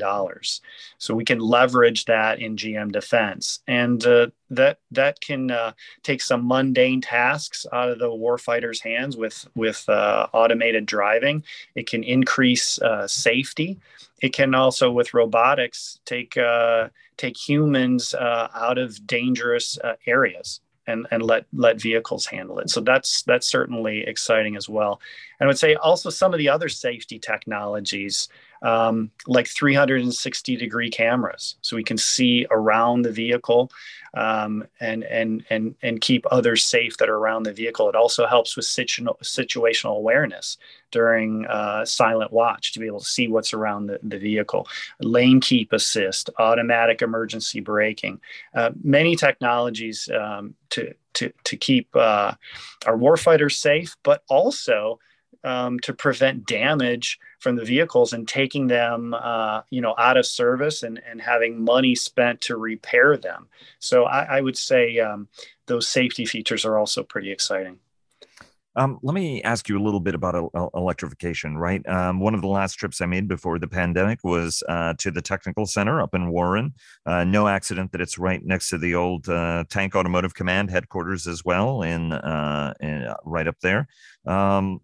So 0.98 1.14
we 1.16 1.26
can 1.26 1.40
leverage 1.40 2.06
that 2.06 2.40
in 2.40 2.56
GM 2.56 2.92
Defense. 2.92 3.62
And 3.68 4.06
uh, 4.06 4.28
that, 4.52 4.80
that 4.92 5.20
can 5.20 5.52
uh, 5.52 5.74
take 6.04 6.22
some 6.22 6.48
mundane 6.48 7.02
tasks 7.02 7.66
out 7.74 7.90
of 7.90 8.00
the 8.00 8.10
warfighter's 8.10 8.82
hands 8.82 9.18
with, 9.18 9.48
with 9.56 9.88
uh, 9.90 10.28
automated 10.34 10.86
driving. 10.86 11.44
It 11.76 11.88
can 11.90 12.04
increase 12.04 12.80
uh, 12.82 13.08
safety. 13.08 13.80
It 14.22 14.34
can 14.34 14.54
also, 14.54 14.92
with 14.92 15.14
robotics, 15.14 16.00
take, 16.06 16.38
uh, 16.38 16.90
take 17.18 17.36
humans 17.36 18.14
out 18.14 18.78
of 18.78 19.06
dangerous 19.06 19.78
areas 20.06 20.62
and 20.88 21.08
and 21.12 21.24
let 21.24 21.46
let 21.54 21.82
vehicles 21.82 22.26
handle 22.26 22.60
it. 22.60 22.70
So 22.70 22.82
that's 22.82 23.24
that's 23.24 23.48
certainly 23.48 24.02
exciting 24.02 24.56
as 24.56 24.68
well. 24.68 25.00
And 25.40 25.48
I 25.48 25.50
would 25.50 25.60
say 25.60 25.76
also 25.76 26.10
some 26.10 26.34
of 26.34 26.38
the 26.38 26.50
other 26.50 26.70
safety 26.70 27.20
technologies 27.20 28.28
um, 28.64 29.12
like 29.28 29.48
360 29.48 30.56
degree 30.56 30.90
cameras, 30.90 31.56
so 31.62 31.76
we 31.76 31.84
can 31.84 31.98
see 31.98 32.48
around 32.50 33.04
the 33.04 33.12
vehicle 33.12 33.70
um, 34.16 34.66
and 34.80 35.04
and 35.04 35.44
and 35.50 35.76
and 35.82 36.02
keep 36.02 36.26
others 36.32 36.66
safe 36.66 36.98
that 36.98 37.10
are 37.10 37.18
around 37.18 37.44
the 37.44 37.54
vehicle. 37.54 37.90
It 37.90 37.96
also 37.96 38.28
helps 38.28 38.56
with 38.56 38.66
situational 38.66 39.20
situational 39.22 39.98
awareness 39.98 40.58
during 40.92 41.46
uh, 41.48 41.84
silent 41.84 42.32
watch 42.32 42.72
to 42.74 42.80
be 42.80 42.86
able 42.86 43.00
to 43.00 43.06
see 43.06 43.28
what's 43.28 43.54
around 43.54 43.88
the, 43.88 44.00
the 44.04 44.20
vehicle. 44.20 44.68
Lane 45.02 45.42
keep 45.42 45.74
assist, 45.74 46.30
automatic 46.38 47.02
emergency 47.02 47.60
braking, 47.60 48.22
uh, 48.54 48.70
many 48.84 49.16
technologies 49.16 50.08
um, 50.10 50.54
to 50.70 50.94
to 51.16 51.34
to 51.46 51.58
keep 51.58 51.94
uh, 51.96 52.34
our 52.86 52.98
warfighters 52.98 53.54
safe, 53.54 53.96
but 54.04 54.24
also 54.30 55.00
um, 55.44 55.80
to 55.80 55.94
prevent 55.94 56.46
damage 56.46 57.20
from 57.40 57.56
the 57.56 57.66
vehicles 57.66 58.14
and 58.14 58.28
taking 58.28 58.68
them, 58.68 59.14
uh, 59.14 59.62
you 59.70 59.82
know, 59.82 59.96
out 59.98 60.18
of 60.18 60.26
service 60.26 60.84
and, 60.84 61.02
and 61.10 61.22
having 61.22 61.64
money 61.64 61.96
spent 61.96 62.42
to 62.42 62.58
repair 62.58 63.18
them. 63.18 63.48
So 63.80 64.06
I, 64.06 64.38
I 64.38 64.42
would 64.42 64.58
say 64.58 65.00
um, 65.00 65.28
those 65.68 65.88
safety 65.88 66.26
features 66.26 66.66
are 66.66 66.78
also 66.78 67.04
pretty 67.04 67.32
exciting. 67.32 67.80
Um, 68.76 69.00
let 69.04 69.14
me 69.14 69.42
ask 69.44 69.70
you 69.70 69.78
a 69.78 69.84
little 69.84 70.00
bit 70.00 70.16
about 70.16 70.52
electrification, 70.74 71.58
right? 71.58 71.88
Um, 71.88 72.20
one 72.20 72.34
of 72.34 72.42
the 72.42 72.48
last 72.48 72.74
trips 72.74 73.02
I 73.02 73.06
made 73.06 73.28
before 73.28 73.60
the 73.60 73.68
pandemic 73.68 74.24
was 74.24 74.64
uh, 74.68 74.96
to 74.98 75.12
the 75.12 75.22
technical 75.22 75.68
center 75.68 76.02
up 76.02 76.16
in 76.16 76.30
Warren. 76.30 76.74
Uh, 77.06 77.24
no 77.24 77.48
accident 77.48 77.92
that 77.92 78.02
it's 78.02 78.18
right 78.18 78.44
next 78.44 78.70
to 78.70 78.80
the 78.80 78.96
old 78.96 79.30
uh, 79.30 79.66
Tank 79.70 79.96
Automotive 79.96 80.34
Command 80.34 80.72
headquarters 80.72 81.28
as 81.28 81.46
well, 81.46 81.84
in, 81.84 82.14
uh, 82.14 82.74
in 82.80 83.04
uh, 83.04 83.16
right 83.26 83.48
up 83.48 83.60
there. 83.62 83.88
Um, 84.26 84.82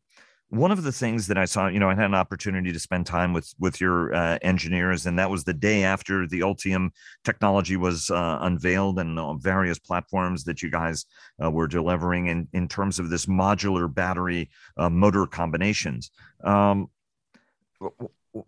one 0.49 0.71
of 0.71 0.81
the 0.81 0.91
things 0.91 1.27
that 1.27 1.37
I 1.37 1.45
saw, 1.45 1.67
you 1.67 1.79
know, 1.79 1.89
I 1.89 1.95
had 1.95 2.05
an 2.05 2.15
opportunity 2.15 2.73
to 2.73 2.79
spend 2.79 3.05
time 3.05 3.33
with 3.33 3.53
with 3.59 3.79
your 3.79 4.13
uh, 4.13 4.39
engineers, 4.41 5.05
and 5.05 5.17
that 5.19 5.29
was 5.29 5.43
the 5.43 5.53
day 5.53 5.83
after 5.83 6.27
the 6.27 6.39
Ultium 6.39 6.89
technology 7.23 7.77
was 7.77 8.09
uh, 8.09 8.39
unveiled 8.41 8.99
and 8.99 9.41
various 9.41 9.77
platforms 9.77 10.43
that 10.45 10.63
you 10.63 10.71
guys 10.71 11.05
uh, 11.43 11.51
were 11.51 11.67
delivering 11.67 12.27
in 12.27 12.47
in 12.53 12.67
terms 12.67 12.97
of 12.97 13.11
this 13.11 13.27
modular 13.27 13.93
battery 13.93 14.49
uh, 14.77 14.89
motor 14.89 15.27
combinations. 15.27 16.09
Um, 16.43 16.89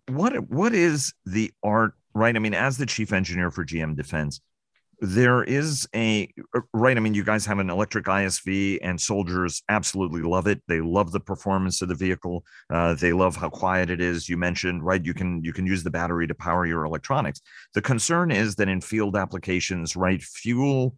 what 0.08 0.50
what 0.50 0.74
is 0.74 1.14
the 1.24 1.52
art? 1.62 1.94
Right, 2.14 2.34
I 2.34 2.40
mean, 2.40 2.54
as 2.54 2.76
the 2.76 2.86
chief 2.86 3.12
engineer 3.12 3.50
for 3.50 3.64
GM 3.64 3.96
Defense, 3.96 4.40
there 5.04 5.42
is 5.42 5.88
a 5.96 6.28
uh, 6.54 6.60
right 6.72 6.96
i 6.96 7.00
mean 7.00 7.12
you 7.12 7.24
guys 7.24 7.44
have 7.44 7.58
an 7.58 7.68
electric 7.68 8.04
isv 8.04 8.78
and 8.82 9.00
soldiers 9.00 9.60
absolutely 9.68 10.22
love 10.22 10.46
it. 10.46 10.62
They 10.68 10.80
love 10.80 11.10
the 11.10 11.18
performance 11.18 11.82
of 11.82 11.88
the 11.88 11.96
vehicle 11.96 12.44
uh, 12.70 12.94
they 12.94 13.12
love 13.12 13.34
how 13.34 13.48
quiet 13.48 13.90
it 13.90 14.00
is. 14.00 14.28
You 14.28 14.36
mentioned 14.36 14.84
right 14.84 15.04
you 15.04 15.12
can 15.12 15.42
you 15.42 15.52
can 15.52 15.66
use 15.66 15.82
the 15.82 15.90
battery 15.90 16.28
to 16.28 16.34
power 16.34 16.66
your 16.66 16.84
electronics. 16.84 17.40
The 17.74 17.82
concern 17.82 18.30
is 18.30 18.54
that 18.56 18.68
in 18.68 18.80
field 18.80 19.16
applications 19.16 19.96
right 19.96 20.22
fuel 20.22 20.94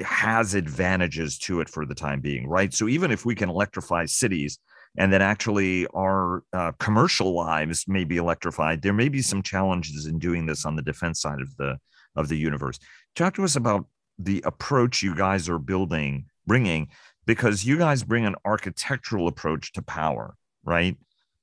has 0.00 0.54
advantages 0.54 1.38
to 1.38 1.60
it 1.60 1.70
for 1.70 1.86
the 1.86 1.94
time 1.94 2.20
being 2.20 2.46
right? 2.46 2.74
So 2.74 2.88
even 2.88 3.10
if 3.10 3.24
we 3.24 3.34
can 3.34 3.48
electrify 3.48 4.04
cities 4.04 4.58
and 4.98 5.10
that 5.14 5.22
actually 5.22 5.86
our 5.94 6.42
uh, 6.52 6.72
commercial 6.78 7.34
lives 7.34 7.86
may 7.88 8.04
be 8.04 8.18
electrified 8.18 8.82
there 8.82 8.92
may 8.92 9.08
be 9.08 9.22
some 9.22 9.42
challenges 9.42 10.04
in 10.04 10.18
doing 10.18 10.44
this 10.44 10.66
on 10.66 10.76
the 10.76 10.82
defense 10.82 11.22
side 11.22 11.40
of 11.40 11.56
the 11.56 11.78
of 12.16 12.28
the 12.28 12.38
universe. 12.38 12.78
Talk 13.14 13.34
to 13.34 13.44
us 13.44 13.56
about 13.56 13.86
the 14.18 14.42
approach 14.44 15.02
you 15.02 15.14
guys 15.14 15.48
are 15.48 15.58
building, 15.58 16.26
bringing, 16.46 16.88
because 17.26 17.64
you 17.64 17.76
guys 17.76 18.02
bring 18.02 18.24
an 18.24 18.36
architectural 18.44 19.28
approach 19.28 19.72
to 19.72 19.82
power, 19.82 20.36
right? 20.64 20.96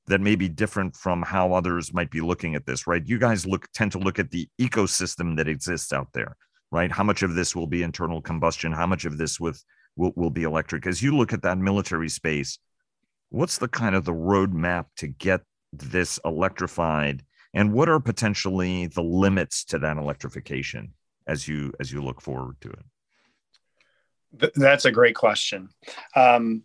That 0.06 0.20
may 0.20 0.34
be 0.34 0.48
different 0.48 0.96
from 0.96 1.22
how 1.22 1.52
others 1.52 1.94
might 1.94 2.10
be 2.10 2.20
looking 2.20 2.54
at 2.54 2.66
this, 2.66 2.86
right? 2.86 3.02
You 3.06 3.18
guys 3.18 3.46
look 3.46 3.68
tend 3.72 3.92
to 3.92 3.98
look 3.98 4.18
at 4.18 4.30
the 4.30 4.48
ecosystem 4.60 5.36
that 5.36 5.48
exists 5.48 5.92
out 5.92 6.08
there, 6.12 6.36
right? 6.70 6.90
How 6.90 7.04
much 7.04 7.22
of 7.22 7.34
this 7.34 7.54
will 7.54 7.66
be 7.66 7.82
internal 7.82 8.20
combustion? 8.20 8.72
How 8.72 8.86
much 8.86 9.04
of 9.04 9.18
this 9.18 9.38
with 9.38 9.62
will, 9.96 10.12
will 10.16 10.30
be 10.30 10.42
electric? 10.42 10.86
As 10.86 11.02
you 11.02 11.16
look 11.16 11.32
at 11.32 11.42
that 11.42 11.58
military 11.58 12.08
space, 12.08 12.58
what's 13.30 13.58
the 13.58 13.68
kind 13.68 13.94
of 13.94 14.04
the 14.04 14.12
roadmap 14.12 14.86
to 14.96 15.06
get 15.06 15.42
this 15.72 16.18
electrified 16.24 17.22
and 17.54 17.72
what 17.72 17.88
are 17.88 18.00
potentially 18.00 18.86
the 18.88 19.02
limits 19.02 19.64
to 19.66 19.78
that 19.78 19.96
electrification 19.96 20.92
as 21.26 21.48
you 21.48 21.72
as 21.80 21.90
you 21.92 22.02
look 22.02 22.20
forward 22.20 22.60
to 22.60 22.70
it? 22.70 24.52
That's 24.56 24.84
a 24.84 24.92
great 24.92 25.14
question. 25.14 25.70
Um, 26.16 26.64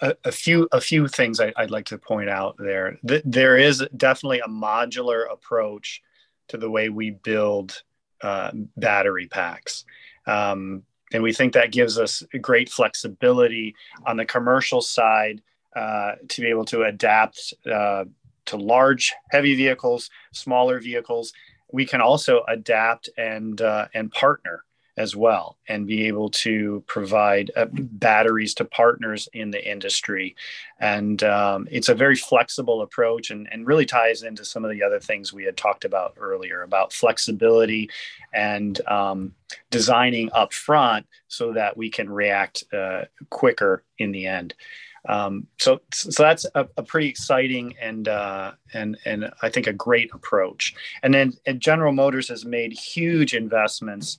a, 0.00 0.16
a, 0.24 0.32
few 0.32 0.68
a 0.72 0.80
few 0.80 1.08
things 1.08 1.40
I, 1.40 1.52
would 1.58 1.70
like 1.70 1.86
to 1.86 1.98
point 1.98 2.30
out 2.30 2.56
there. 2.58 2.98
There 3.02 3.56
is 3.56 3.86
definitely 3.96 4.40
a 4.40 4.48
modular 4.48 5.30
approach 5.30 6.00
to 6.48 6.56
the 6.56 6.70
way 6.70 6.88
we 6.88 7.10
build 7.10 7.82
uh, 8.22 8.52
battery 8.76 9.26
packs. 9.26 9.84
Um, 10.26 10.84
and 11.12 11.22
we 11.22 11.32
think 11.32 11.52
that 11.54 11.72
gives 11.72 11.98
us 11.98 12.22
great 12.40 12.68
flexibility 12.70 13.74
on 14.06 14.16
the 14.16 14.24
commercial 14.24 14.80
side 14.80 15.42
uh, 15.74 16.12
to 16.28 16.40
be 16.40 16.48
able 16.48 16.64
to 16.66 16.82
adapt 16.82 17.54
uh, 17.70 18.04
to 18.48 18.56
large, 18.56 19.12
heavy 19.30 19.54
vehicles, 19.54 20.10
smaller 20.32 20.80
vehicles. 20.80 21.32
We 21.72 21.84
can 21.84 22.00
also 22.00 22.44
adapt 22.48 23.10
and 23.16 23.60
uh, 23.60 23.88
and 23.94 24.10
partner 24.10 24.64
as 24.98 25.14
well, 25.14 25.56
and 25.68 25.86
be 25.86 26.08
able 26.08 26.28
to 26.28 26.82
provide 26.88 27.52
uh, 27.54 27.66
batteries 27.72 28.52
to 28.54 28.64
partners 28.64 29.28
in 29.32 29.52
the 29.52 29.70
industry. 29.70 30.34
And 30.80 31.22
um, 31.22 31.68
it's 31.70 31.88
a 31.88 31.94
very 31.94 32.16
flexible 32.16 32.82
approach, 32.82 33.30
and, 33.30 33.48
and 33.52 33.66
really 33.66 33.86
ties 33.86 34.24
into 34.24 34.44
some 34.44 34.64
of 34.64 34.72
the 34.72 34.82
other 34.82 34.98
things 34.98 35.32
we 35.32 35.44
had 35.44 35.56
talked 35.56 35.84
about 35.84 36.14
earlier 36.16 36.62
about 36.62 36.92
flexibility 36.92 37.90
and 38.34 38.80
um, 38.88 39.34
designing 39.70 40.30
up 40.32 40.52
front 40.52 41.06
so 41.28 41.52
that 41.52 41.76
we 41.76 41.90
can 41.90 42.10
react 42.10 42.64
uh, 42.72 43.04
quicker 43.30 43.84
in 43.98 44.10
the 44.10 44.26
end. 44.26 44.54
Um, 45.06 45.46
so, 45.58 45.80
so 45.92 46.22
that's 46.22 46.46
a, 46.54 46.68
a 46.76 46.82
pretty 46.82 47.08
exciting 47.08 47.74
and 47.80 48.08
uh, 48.08 48.52
and 48.72 48.96
and 49.04 49.30
I 49.42 49.48
think 49.48 49.66
a 49.66 49.72
great 49.72 50.10
approach. 50.12 50.74
And 51.02 51.12
then 51.12 51.32
and 51.46 51.60
General 51.60 51.92
Motors 51.92 52.28
has 52.28 52.44
made 52.44 52.72
huge 52.72 53.34
investments. 53.34 54.18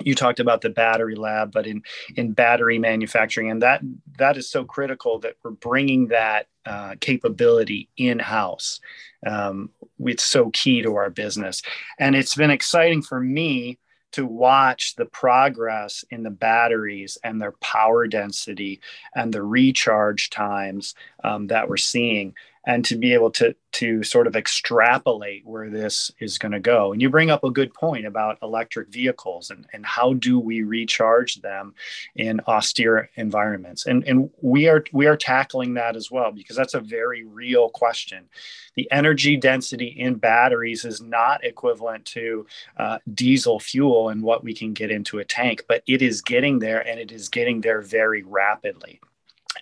You 0.00 0.14
talked 0.14 0.38
about 0.38 0.60
the 0.60 0.70
battery 0.70 1.16
lab, 1.16 1.52
but 1.52 1.66
in 1.66 1.82
in 2.16 2.32
battery 2.32 2.78
manufacturing, 2.78 3.50
and 3.50 3.62
that 3.62 3.82
that 4.18 4.36
is 4.36 4.48
so 4.48 4.64
critical 4.64 5.18
that 5.20 5.34
we're 5.42 5.50
bringing 5.52 6.08
that 6.08 6.46
uh, 6.64 6.94
capability 7.00 7.88
in 7.96 8.18
house. 8.18 8.80
Um, 9.26 9.70
it's 10.00 10.22
so 10.22 10.50
key 10.50 10.82
to 10.82 10.94
our 10.94 11.10
business, 11.10 11.62
and 11.98 12.14
it's 12.14 12.36
been 12.36 12.50
exciting 12.50 13.02
for 13.02 13.20
me 13.20 13.78
to 14.12 14.24
watch 14.26 14.96
the 14.96 15.04
progress 15.06 16.04
in 16.10 16.22
the 16.22 16.30
batteries 16.30 17.18
and 17.24 17.40
their 17.40 17.52
power 17.52 18.06
density 18.06 18.80
and 19.14 19.32
the 19.32 19.42
recharge 19.42 20.30
times 20.30 20.94
um, 21.24 21.46
that 21.48 21.68
we're 21.68 21.76
seeing 21.76 22.34
and 22.68 22.84
to 22.84 22.96
be 22.96 23.14
able 23.14 23.30
to 23.30 23.56
to 23.72 24.02
sort 24.02 24.26
of 24.26 24.36
extrapolate 24.36 25.44
where 25.46 25.70
this 25.70 26.10
is 26.20 26.38
going 26.38 26.52
to 26.52 26.60
go. 26.60 26.92
And 26.92 27.00
you 27.00 27.08
bring 27.08 27.30
up 27.30 27.42
a 27.42 27.50
good 27.50 27.72
point 27.72 28.06
about 28.06 28.38
electric 28.42 28.88
vehicles 28.88 29.50
and, 29.50 29.66
and 29.72 29.84
how 29.84 30.14
do 30.14 30.38
we 30.38 30.62
recharge 30.62 31.36
them 31.36 31.74
in 32.14 32.40
austere 32.46 33.10
environments. 33.16 33.86
And 33.86 34.06
and 34.06 34.30
we 34.42 34.68
are 34.68 34.84
we 34.92 35.06
are 35.06 35.16
tackling 35.16 35.74
that 35.74 35.96
as 35.96 36.10
well 36.10 36.30
because 36.30 36.56
that's 36.56 36.74
a 36.74 36.80
very 36.80 37.24
real 37.24 37.70
question. 37.70 38.28
The 38.74 38.90
energy 38.92 39.36
density 39.36 39.88
in 39.88 40.16
batteries 40.16 40.84
is 40.84 41.00
not 41.00 41.44
equivalent 41.44 42.04
to 42.06 42.46
uh, 42.76 42.98
diesel 43.14 43.58
fuel 43.58 44.10
and 44.10 44.22
what 44.22 44.44
we 44.44 44.54
can 44.54 44.74
get 44.74 44.90
into 44.90 45.18
a 45.18 45.24
tank 45.24 45.62
but 45.68 45.82
it 45.86 46.02
is 46.02 46.20
getting 46.20 46.58
there 46.58 46.86
and 46.86 47.00
it 47.00 47.10
is 47.10 47.30
getting 47.30 47.62
there 47.62 47.80
very 47.80 48.22
rapidly. 48.22 49.00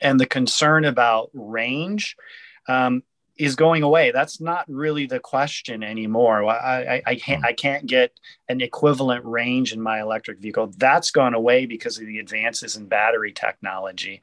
And 0.02 0.18
the 0.18 0.26
concern 0.26 0.84
about 0.84 1.30
range 1.32 2.16
um, 2.68 3.02
is 3.38 3.54
going 3.54 3.82
away. 3.82 4.12
That's 4.12 4.40
not 4.40 4.64
really 4.68 5.06
the 5.06 5.20
question 5.20 5.82
anymore. 5.82 6.44
I, 6.44 6.56
I, 6.96 7.02
I, 7.06 7.14
can't 7.16 7.44
I 7.44 7.52
can't 7.52 7.86
get 7.86 8.12
an 8.48 8.60
equivalent 8.60 9.24
range 9.24 9.72
in 9.72 9.80
my 9.80 10.00
electric 10.00 10.40
vehicle. 10.40 10.72
That's 10.76 11.10
gone 11.10 11.34
away 11.34 11.66
because 11.66 11.98
of 11.98 12.06
the 12.06 12.18
advances 12.18 12.76
in 12.76 12.86
battery 12.86 13.32
technology. 13.32 14.22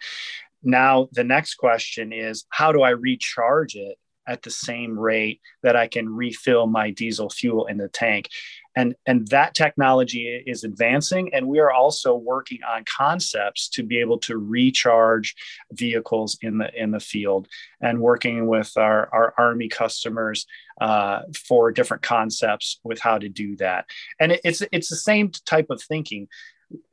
Now 0.64 1.10
the 1.12 1.24
next 1.24 1.56
question 1.56 2.12
is 2.12 2.46
how 2.50 2.72
do 2.72 2.82
I 2.82 2.92
recharge 2.92 3.76
it 3.76 3.98
at 4.26 4.42
the 4.42 4.52
same 4.52 4.98
rate 4.98 5.42
that 5.62 5.76
I 5.76 5.88
can 5.88 6.10
refill 6.10 6.66
my 6.66 6.90
diesel 6.92 7.30
fuel 7.30 7.66
in 7.68 7.78
the 7.78 7.90
tank? 7.90 8.30
And 8.76 8.96
and 9.06 9.28
that 9.28 9.54
technology 9.54 10.44
is 10.46 10.64
advancing 10.64 11.34
and 11.34 11.48
we 11.48 11.60
are 11.60 11.72
also 11.72 12.16
working 12.16 12.60
on 12.68 12.84
concepts 12.86 13.70
to 13.70 13.84
be 13.84 14.00
able 14.00 14.18
to 14.18 14.38
recharge 14.38 15.36
vehicles 15.72 16.38
in 16.42 16.58
the 16.58 16.70
in 16.82 16.92
the 16.92 17.00
field 17.00 17.48
and 17.82 18.00
working 18.00 18.48
with 18.48 18.72
our, 18.78 19.10
our 19.14 19.34
army 19.38 19.68
customers 19.68 20.46
uh, 20.82 21.22
for 21.48 21.72
different 21.72 22.04
concepts 22.04 22.80
with 22.84 23.00
how 23.00 23.18
to 23.18 23.30
do 23.30 23.56
that. 23.58 23.86
And 24.20 24.32
it, 24.32 24.42
it's 24.44 24.64
it's 24.72 24.90
the 24.90 24.96
same 24.96 25.32
type 25.46 25.70
of 25.70 25.82
thinking. 25.82 26.28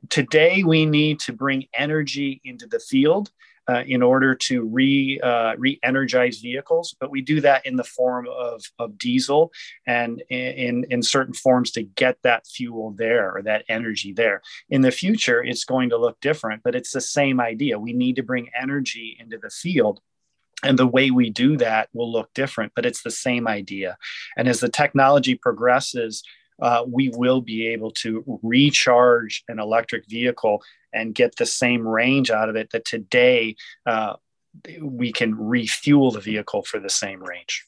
Today 0.09 0.63
we 0.63 0.85
need 0.85 1.19
to 1.21 1.33
bring 1.33 1.67
energy 1.73 2.41
into 2.43 2.67
the 2.67 2.79
field 2.79 3.31
uh, 3.71 3.83
in 3.87 4.01
order 4.01 4.35
to 4.35 4.63
re 4.63 5.19
uh, 5.21 5.53
re-energize 5.57 6.39
vehicles, 6.39 6.93
but 6.99 7.09
we 7.09 7.21
do 7.21 7.39
that 7.39 7.65
in 7.65 7.77
the 7.77 7.85
form 7.85 8.27
of, 8.29 8.61
of 8.79 8.97
diesel 8.97 9.51
and 9.87 10.21
in, 10.29 10.85
in 10.89 11.01
certain 11.01 11.33
forms 11.33 11.71
to 11.71 11.83
get 11.83 12.17
that 12.23 12.45
fuel 12.45 12.93
there 12.97 13.31
or 13.33 13.41
that 13.41 13.63
energy 13.69 14.11
there. 14.11 14.41
In 14.69 14.81
the 14.81 14.91
future, 14.91 15.41
it's 15.41 15.63
going 15.63 15.89
to 15.91 15.97
look 15.97 16.19
different, 16.19 16.63
but 16.63 16.75
it's 16.75 16.91
the 16.91 16.99
same 16.99 17.39
idea. 17.39 17.79
We 17.79 17.93
need 17.93 18.17
to 18.17 18.23
bring 18.23 18.49
energy 18.59 19.15
into 19.19 19.37
the 19.37 19.49
field 19.49 20.01
and 20.63 20.77
the 20.77 20.87
way 20.87 21.09
we 21.09 21.29
do 21.29 21.57
that 21.57 21.89
will 21.93 22.11
look 22.11 22.29
different 22.35 22.71
but 22.75 22.85
it's 22.85 23.01
the 23.01 23.09
same 23.09 23.47
idea 23.47 23.97
and 24.37 24.47
as 24.47 24.59
the 24.59 24.69
technology 24.69 25.33
progresses 25.33 26.21
uh, 26.61 26.83
we 26.87 27.09
will 27.09 27.41
be 27.41 27.67
able 27.67 27.91
to 27.91 28.39
recharge 28.43 29.43
an 29.47 29.59
electric 29.59 30.07
vehicle 30.07 30.61
and 30.93 31.15
get 31.15 31.35
the 31.35 31.45
same 31.45 31.87
range 31.87 32.29
out 32.29 32.49
of 32.49 32.55
it 32.55 32.69
that 32.71 32.85
today 32.85 33.55
uh, 33.85 34.15
we 34.81 35.11
can 35.11 35.35
refuel 35.35 36.11
the 36.11 36.19
vehicle 36.19 36.63
for 36.63 36.79
the 36.79 36.89
same 36.89 37.23
range. 37.23 37.65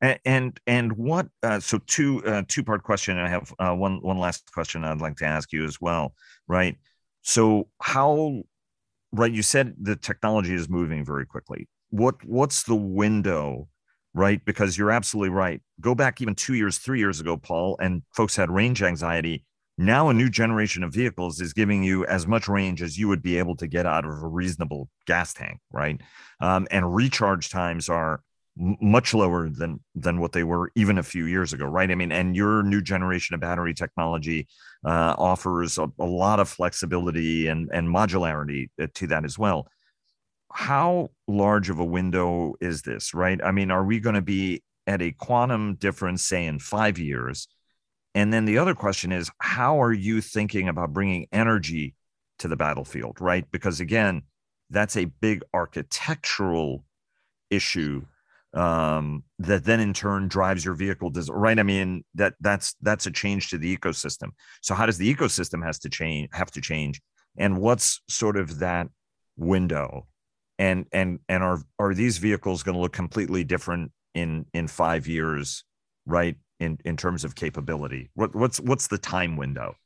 And 0.00 0.60
and 0.66 0.92
what? 0.92 1.28
Uh, 1.42 1.58
so 1.58 1.78
two 1.86 2.22
uh, 2.26 2.42
two 2.46 2.62
part 2.62 2.82
question. 2.82 3.18
I 3.18 3.28
have 3.28 3.52
uh, 3.58 3.74
one 3.74 4.02
one 4.02 4.18
last 4.18 4.52
question 4.52 4.84
I'd 4.84 5.00
like 5.00 5.16
to 5.16 5.24
ask 5.24 5.52
you 5.52 5.64
as 5.64 5.80
well. 5.80 6.12
Right. 6.46 6.76
So 7.22 7.68
how? 7.80 8.42
Right. 9.10 9.32
You 9.32 9.42
said 9.42 9.74
the 9.80 9.96
technology 9.96 10.52
is 10.52 10.68
moving 10.68 11.02
very 11.02 11.24
quickly. 11.24 11.66
What 11.88 12.22
what's 12.26 12.64
the 12.64 12.76
window? 12.76 13.68
Right. 14.16 14.42
Because 14.44 14.78
you're 14.78 14.90
absolutely 14.90 15.28
right. 15.28 15.60
Go 15.80 15.94
back 15.94 16.22
even 16.22 16.34
two 16.34 16.54
years, 16.54 16.78
three 16.78 16.98
years 16.98 17.20
ago, 17.20 17.36
Paul, 17.36 17.76
and 17.80 18.02
folks 18.14 18.34
had 18.34 18.50
range 18.50 18.82
anxiety 18.82 19.44
now, 19.78 20.08
a 20.08 20.14
new 20.14 20.30
generation 20.30 20.82
of 20.82 20.94
vehicles 20.94 21.40
is 21.40 21.52
giving 21.52 21.82
you 21.82 22.06
as 22.06 22.26
much 22.26 22.48
range 22.48 22.80
as 22.80 22.98
you 22.98 23.08
would 23.08 23.22
be 23.22 23.38
able 23.38 23.56
to 23.56 23.66
get 23.66 23.84
out 23.84 24.06
of 24.06 24.10
a 24.10 24.26
reasonable 24.26 24.88
gas 25.06 25.34
tank, 25.34 25.60
right? 25.70 26.00
Um, 26.40 26.66
and 26.70 26.94
recharge 26.94 27.50
times 27.50 27.90
are 27.90 28.22
much 28.58 29.12
lower 29.12 29.50
than 29.50 29.80
than 29.94 30.18
what 30.18 30.32
they 30.32 30.42
were 30.42 30.70
even 30.76 30.96
a 30.96 31.02
few 31.02 31.26
years 31.26 31.52
ago, 31.52 31.66
right? 31.66 31.90
I 31.90 31.94
mean, 31.94 32.10
and 32.10 32.34
your 32.34 32.62
new 32.62 32.80
generation 32.80 33.34
of 33.34 33.40
battery 33.40 33.74
technology 33.74 34.48
uh, 34.82 35.14
offers 35.18 35.76
a, 35.76 35.88
a 36.00 36.06
lot 36.06 36.40
of 36.40 36.48
flexibility 36.48 37.48
and 37.48 37.68
and 37.70 37.86
modularity 37.86 38.70
uh, 38.80 38.86
to 38.94 39.06
that 39.08 39.26
as 39.26 39.38
well. 39.38 39.68
How 40.56 41.10
large 41.28 41.68
of 41.68 41.78
a 41.78 41.84
window 41.84 42.54
is 42.62 42.80
this, 42.80 43.12
right? 43.12 43.38
I 43.44 43.52
mean, 43.52 43.70
are 43.70 43.84
we 43.84 44.00
going 44.00 44.14
to 44.14 44.22
be 44.22 44.62
at 44.86 45.02
a 45.02 45.12
quantum 45.12 45.74
difference, 45.74 46.22
say, 46.22 46.46
in 46.46 46.58
five 46.58 46.98
years? 46.98 47.46
And 48.14 48.32
then 48.32 48.46
the 48.46 48.56
other 48.56 48.74
question 48.74 49.12
is, 49.12 49.30
how 49.38 49.82
are 49.82 49.92
you 49.92 50.22
thinking 50.22 50.66
about 50.66 50.94
bringing 50.94 51.26
energy 51.30 51.94
to 52.38 52.48
the 52.48 52.56
battlefield, 52.56 53.20
right? 53.20 53.44
Because 53.50 53.80
again, 53.80 54.22
that's 54.70 54.96
a 54.96 55.04
big 55.04 55.42
architectural 55.52 56.84
issue 57.50 58.06
um, 58.54 59.24
that 59.38 59.64
then 59.64 59.80
in 59.80 59.92
turn 59.92 60.26
drives 60.26 60.64
your 60.64 60.74
vehicle 60.74 61.10
design, 61.10 61.36
right? 61.36 61.58
I 61.58 61.64
mean, 61.64 62.02
that 62.14 62.32
that's 62.40 62.74
that's 62.80 63.04
a 63.04 63.10
change 63.10 63.50
to 63.50 63.58
the 63.58 63.76
ecosystem. 63.76 64.30
So 64.62 64.74
how 64.74 64.86
does 64.86 64.96
the 64.96 65.14
ecosystem 65.14 65.62
has 65.62 65.78
to 65.80 65.90
change 65.90 66.30
have 66.32 66.50
to 66.52 66.62
change? 66.62 67.02
And 67.36 67.58
what's 67.58 68.00
sort 68.08 68.38
of 68.38 68.60
that 68.60 68.88
window? 69.36 70.06
And 70.58 70.86
and 70.92 71.20
and 71.28 71.42
are 71.42 71.60
are 71.78 71.94
these 71.94 72.18
vehicles 72.18 72.62
going 72.62 72.74
to 72.74 72.80
look 72.80 72.92
completely 72.92 73.44
different 73.44 73.92
in 74.14 74.46
in 74.54 74.68
five 74.68 75.06
years, 75.06 75.64
right? 76.06 76.36
in 76.60 76.78
in 76.84 76.96
terms 76.96 77.24
of 77.24 77.34
capability? 77.34 78.10
What, 78.14 78.34
what's 78.34 78.60
what's 78.60 78.86
the 78.88 78.98
time 78.98 79.36
window? 79.36 79.76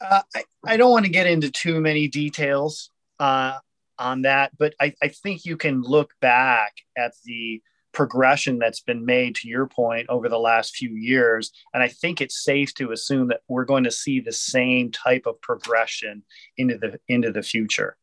Uh, 0.00 0.22
I, 0.34 0.44
I 0.66 0.76
don't 0.76 0.90
want 0.90 1.04
to 1.04 1.10
get 1.10 1.26
into 1.26 1.50
too 1.50 1.80
many 1.80 2.08
details 2.08 2.90
uh, 3.20 3.58
on 3.98 4.22
that, 4.22 4.52
but 4.58 4.74
I, 4.80 4.94
I 5.02 5.08
think 5.08 5.44
you 5.44 5.56
can 5.56 5.82
look 5.82 6.12
back 6.20 6.74
at 6.96 7.12
the 7.24 7.62
progression 7.94 8.58
that's 8.58 8.80
been 8.80 9.06
made 9.06 9.36
to 9.36 9.48
your 9.48 9.66
point 9.66 10.06
over 10.10 10.28
the 10.28 10.38
last 10.38 10.76
few 10.76 10.90
years. 10.90 11.52
And 11.72 11.82
i 11.82 11.88
think 11.88 12.20
it's 12.20 12.44
safe 12.44 12.74
to 12.74 12.92
assume 12.92 13.28
that 13.28 13.40
we're 13.48 13.64
going 13.64 13.84
to 13.84 13.90
see 13.90 14.20
the 14.20 14.32
same 14.32 14.90
type 14.90 15.24
of 15.26 15.40
progression 15.40 16.22
into 16.56 16.76
the 16.76 16.98
into 17.08 17.32
the 17.32 17.42
future. 17.42 17.96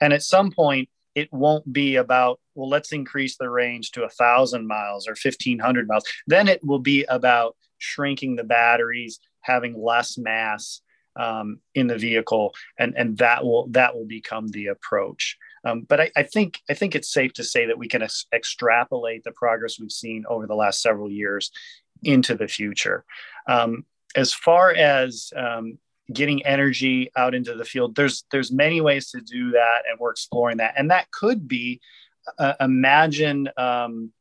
And 0.00 0.12
at 0.12 0.22
some 0.22 0.52
point 0.52 0.88
it 1.14 1.32
won't 1.32 1.72
be 1.72 1.96
about 1.96 2.38
well 2.54 2.68
let's 2.68 2.92
increase 2.92 3.36
the 3.36 3.50
range 3.50 3.90
to 3.92 4.04
a 4.04 4.10
thousand 4.10 4.66
miles 4.66 5.08
or 5.08 5.12
1500 5.12 5.88
miles. 5.88 6.04
Then 6.26 6.46
it 6.46 6.64
will 6.64 6.78
be 6.78 7.04
about 7.04 7.56
shrinking 7.78 8.36
the 8.36 8.44
batteries 8.44 9.18
having 9.40 9.80
less 9.80 10.18
mass 10.18 10.82
um, 11.16 11.58
in 11.74 11.86
the 11.88 11.98
vehicle 11.98 12.54
and 12.78 12.94
and 12.96 13.18
that 13.18 13.44
will 13.44 13.66
that 13.70 13.94
will 13.94 14.06
become 14.06 14.48
the 14.48 14.66
approach 14.66 15.36
um, 15.64 15.82
but 15.82 16.00
I, 16.00 16.10
I, 16.16 16.22
think 16.22 16.60
I 16.68 16.74
think 16.74 16.94
it's 16.94 17.12
safe 17.12 17.32
to 17.34 17.44
say 17.44 17.66
that 17.66 17.78
we 17.78 17.88
can 17.88 18.02
ex- 18.02 18.26
extrapolate 18.32 19.24
the 19.24 19.32
progress 19.32 19.78
we've 19.78 19.92
seen 19.92 20.24
over 20.28 20.46
the 20.46 20.54
last 20.54 20.82
several 20.82 21.10
years 21.10 21.50
into 22.02 22.34
the 22.34 22.48
future. 22.48 23.04
Um, 23.48 23.84
as 24.16 24.32
far 24.32 24.74
as 24.74 25.32
um, 25.36 25.78
getting 26.12 26.44
energy 26.46 27.10
out 27.16 27.34
into 27.34 27.54
the 27.54 27.64
field 27.64 27.94
there's 27.94 28.24
there's 28.30 28.50
many 28.50 28.80
ways 28.80 29.10
to 29.10 29.20
do 29.20 29.50
that 29.50 29.82
and 29.88 29.98
we're 29.98 30.10
exploring 30.10 30.56
that 30.56 30.74
and 30.76 30.90
that 30.90 31.10
could 31.10 31.46
be 31.46 31.80
uh, 32.38 32.54
imagine 32.60 33.48
um, 33.56 34.12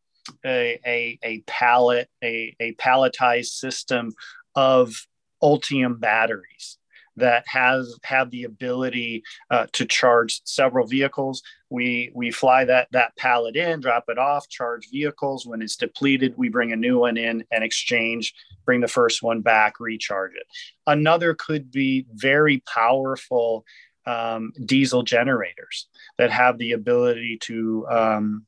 a, 0.46 0.80
a, 0.86 1.20
a 1.24 1.40
pallet 1.48 2.10
a, 2.24 2.56
a 2.60 2.74
palletized 2.74 3.48
system 3.48 4.14
of 4.56 5.08
ultium 5.42 6.00
batteries 6.00 6.77
that 7.18 7.44
has 7.48 7.98
have 8.04 8.32
the 8.32 8.44
ability 8.44 9.24
uh, 9.52 9.68
to 9.74 9.86
charge 9.86 10.42
several 10.46 10.88
vehicles. 10.88 11.44
We 11.70 12.12
we 12.14 12.32
fly 12.32 12.66
that 12.66 12.88
that 12.92 13.16
pallet 13.18 13.56
in, 13.56 13.82
drop 13.82 14.06
it 14.08 14.18
off, 14.18 14.48
charge 14.48 14.90
vehicles. 14.90 15.46
When 15.46 15.62
it's 15.62 15.76
depleted, 15.76 16.36
we 16.38 16.50
bring 16.50 16.72
a 16.72 16.78
new 16.78 17.00
one 17.00 17.18
in 17.18 17.44
and 17.52 17.64
exchange. 17.64 18.34
Bring 18.66 18.82
the 18.82 18.88
first 18.88 19.22
one 19.22 19.42
back, 19.42 19.80
recharge 19.80 20.34
it. 20.36 20.48
Another 20.86 21.34
could 21.34 21.72
be 21.72 22.06
very 22.14 22.64
powerful 22.74 23.66
um, 24.06 24.54
diesel 24.66 25.04
generators 25.04 25.88
that 26.18 26.32
have 26.32 26.58
the 26.58 26.72
ability 26.72 27.38
to 27.42 27.86
um, 27.90 28.46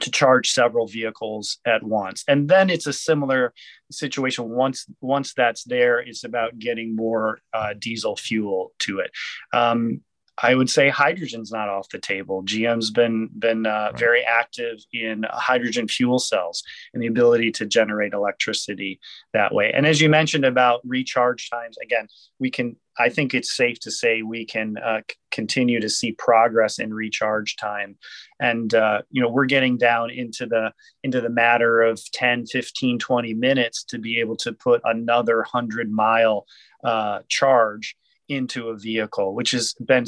to 0.00 0.10
charge 0.10 0.50
several 0.50 0.86
vehicles 0.86 1.58
at 1.66 1.82
once 1.82 2.24
and 2.28 2.48
then 2.48 2.70
it's 2.70 2.86
a 2.86 2.92
similar 2.92 3.52
situation 3.90 4.48
once 4.48 4.86
once 5.00 5.34
that's 5.34 5.64
there 5.64 6.00
it's 6.00 6.24
about 6.24 6.58
getting 6.58 6.96
more 6.96 7.38
uh, 7.52 7.74
diesel 7.78 8.16
fuel 8.16 8.72
to 8.78 9.00
it 9.00 9.10
um, 9.52 10.00
I 10.42 10.54
would 10.54 10.68
say 10.68 10.88
hydrogen's 10.90 11.50
not 11.50 11.68
off 11.68 11.88
the 11.88 11.98
table. 11.98 12.42
GM's 12.42 12.90
been 12.90 13.30
been 13.38 13.66
uh, 13.66 13.90
right. 13.90 13.98
very 13.98 14.22
active 14.22 14.78
in 14.92 15.24
hydrogen 15.30 15.88
fuel 15.88 16.18
cells 16.18 16.62
and 16.92 17.02
the 17.02 17.06
ability 17.06 17.52
to 17.52 17.66
generate 17.66 18.12
electricity 18.12 19.00
that 19.32 19.54
way. 19.54 19.72
And 19.72 19.86
as 19.86 20.00
you 20.00 20.08
mentioned 20.08 20.44
about 20.44 20.80
recharge 20.84 21.48
times, 21.50 21.76
again, 21.82 22.08
we 22.38 22.50
can. 22.50 22.76
I 22.98 23.08
think 23.08 23.34
it's 23.34 23.56
safe 23.56 23.78
to 23.80 23.90
say 23.90 24.22
we 24.22 24.44
can 24.44 24.76
uh, 24.78 25.00
c- 25.10 25.16
continue 25.30 25.80
to 25.80 25.88
see 25.88 26.12
progress 26.12 26.78
in 26.78 26.94
recharge 26.94 27.56
time, 27.56 27.96
and 28.40 28.74
uh, 28.74 29.02
you 29.10 29.22
know 29.22 29.28
we're 29.28 29.46
getting 29.46 29.76
down 29.76 30.10
into 30.10 30.46
the 30.46 30.72
into 31.02 31.20
the 31.20 31.30
matter 31.30 31.82
of 31.82 32.00
10, 32.12 32.46
15, 32.46 32.98
20 32.98 33.34
minutes 33.34 33.84
to 33.84 33.98
be 33.98 34.20
able 34.20 34.36
to 34.36 34.52
put 34.52 34.80
another 34.84 35.42
hundred 35.42 35.90
mile 35.90 36.46
uh, 36.84 37.20
charge 37.28 37.96
into 38.28 38.68
a 38.68 38.76
vehicle, 38.76 39.34
which 39.34 39.52
has 39.52 39.74
been 39.74 40.04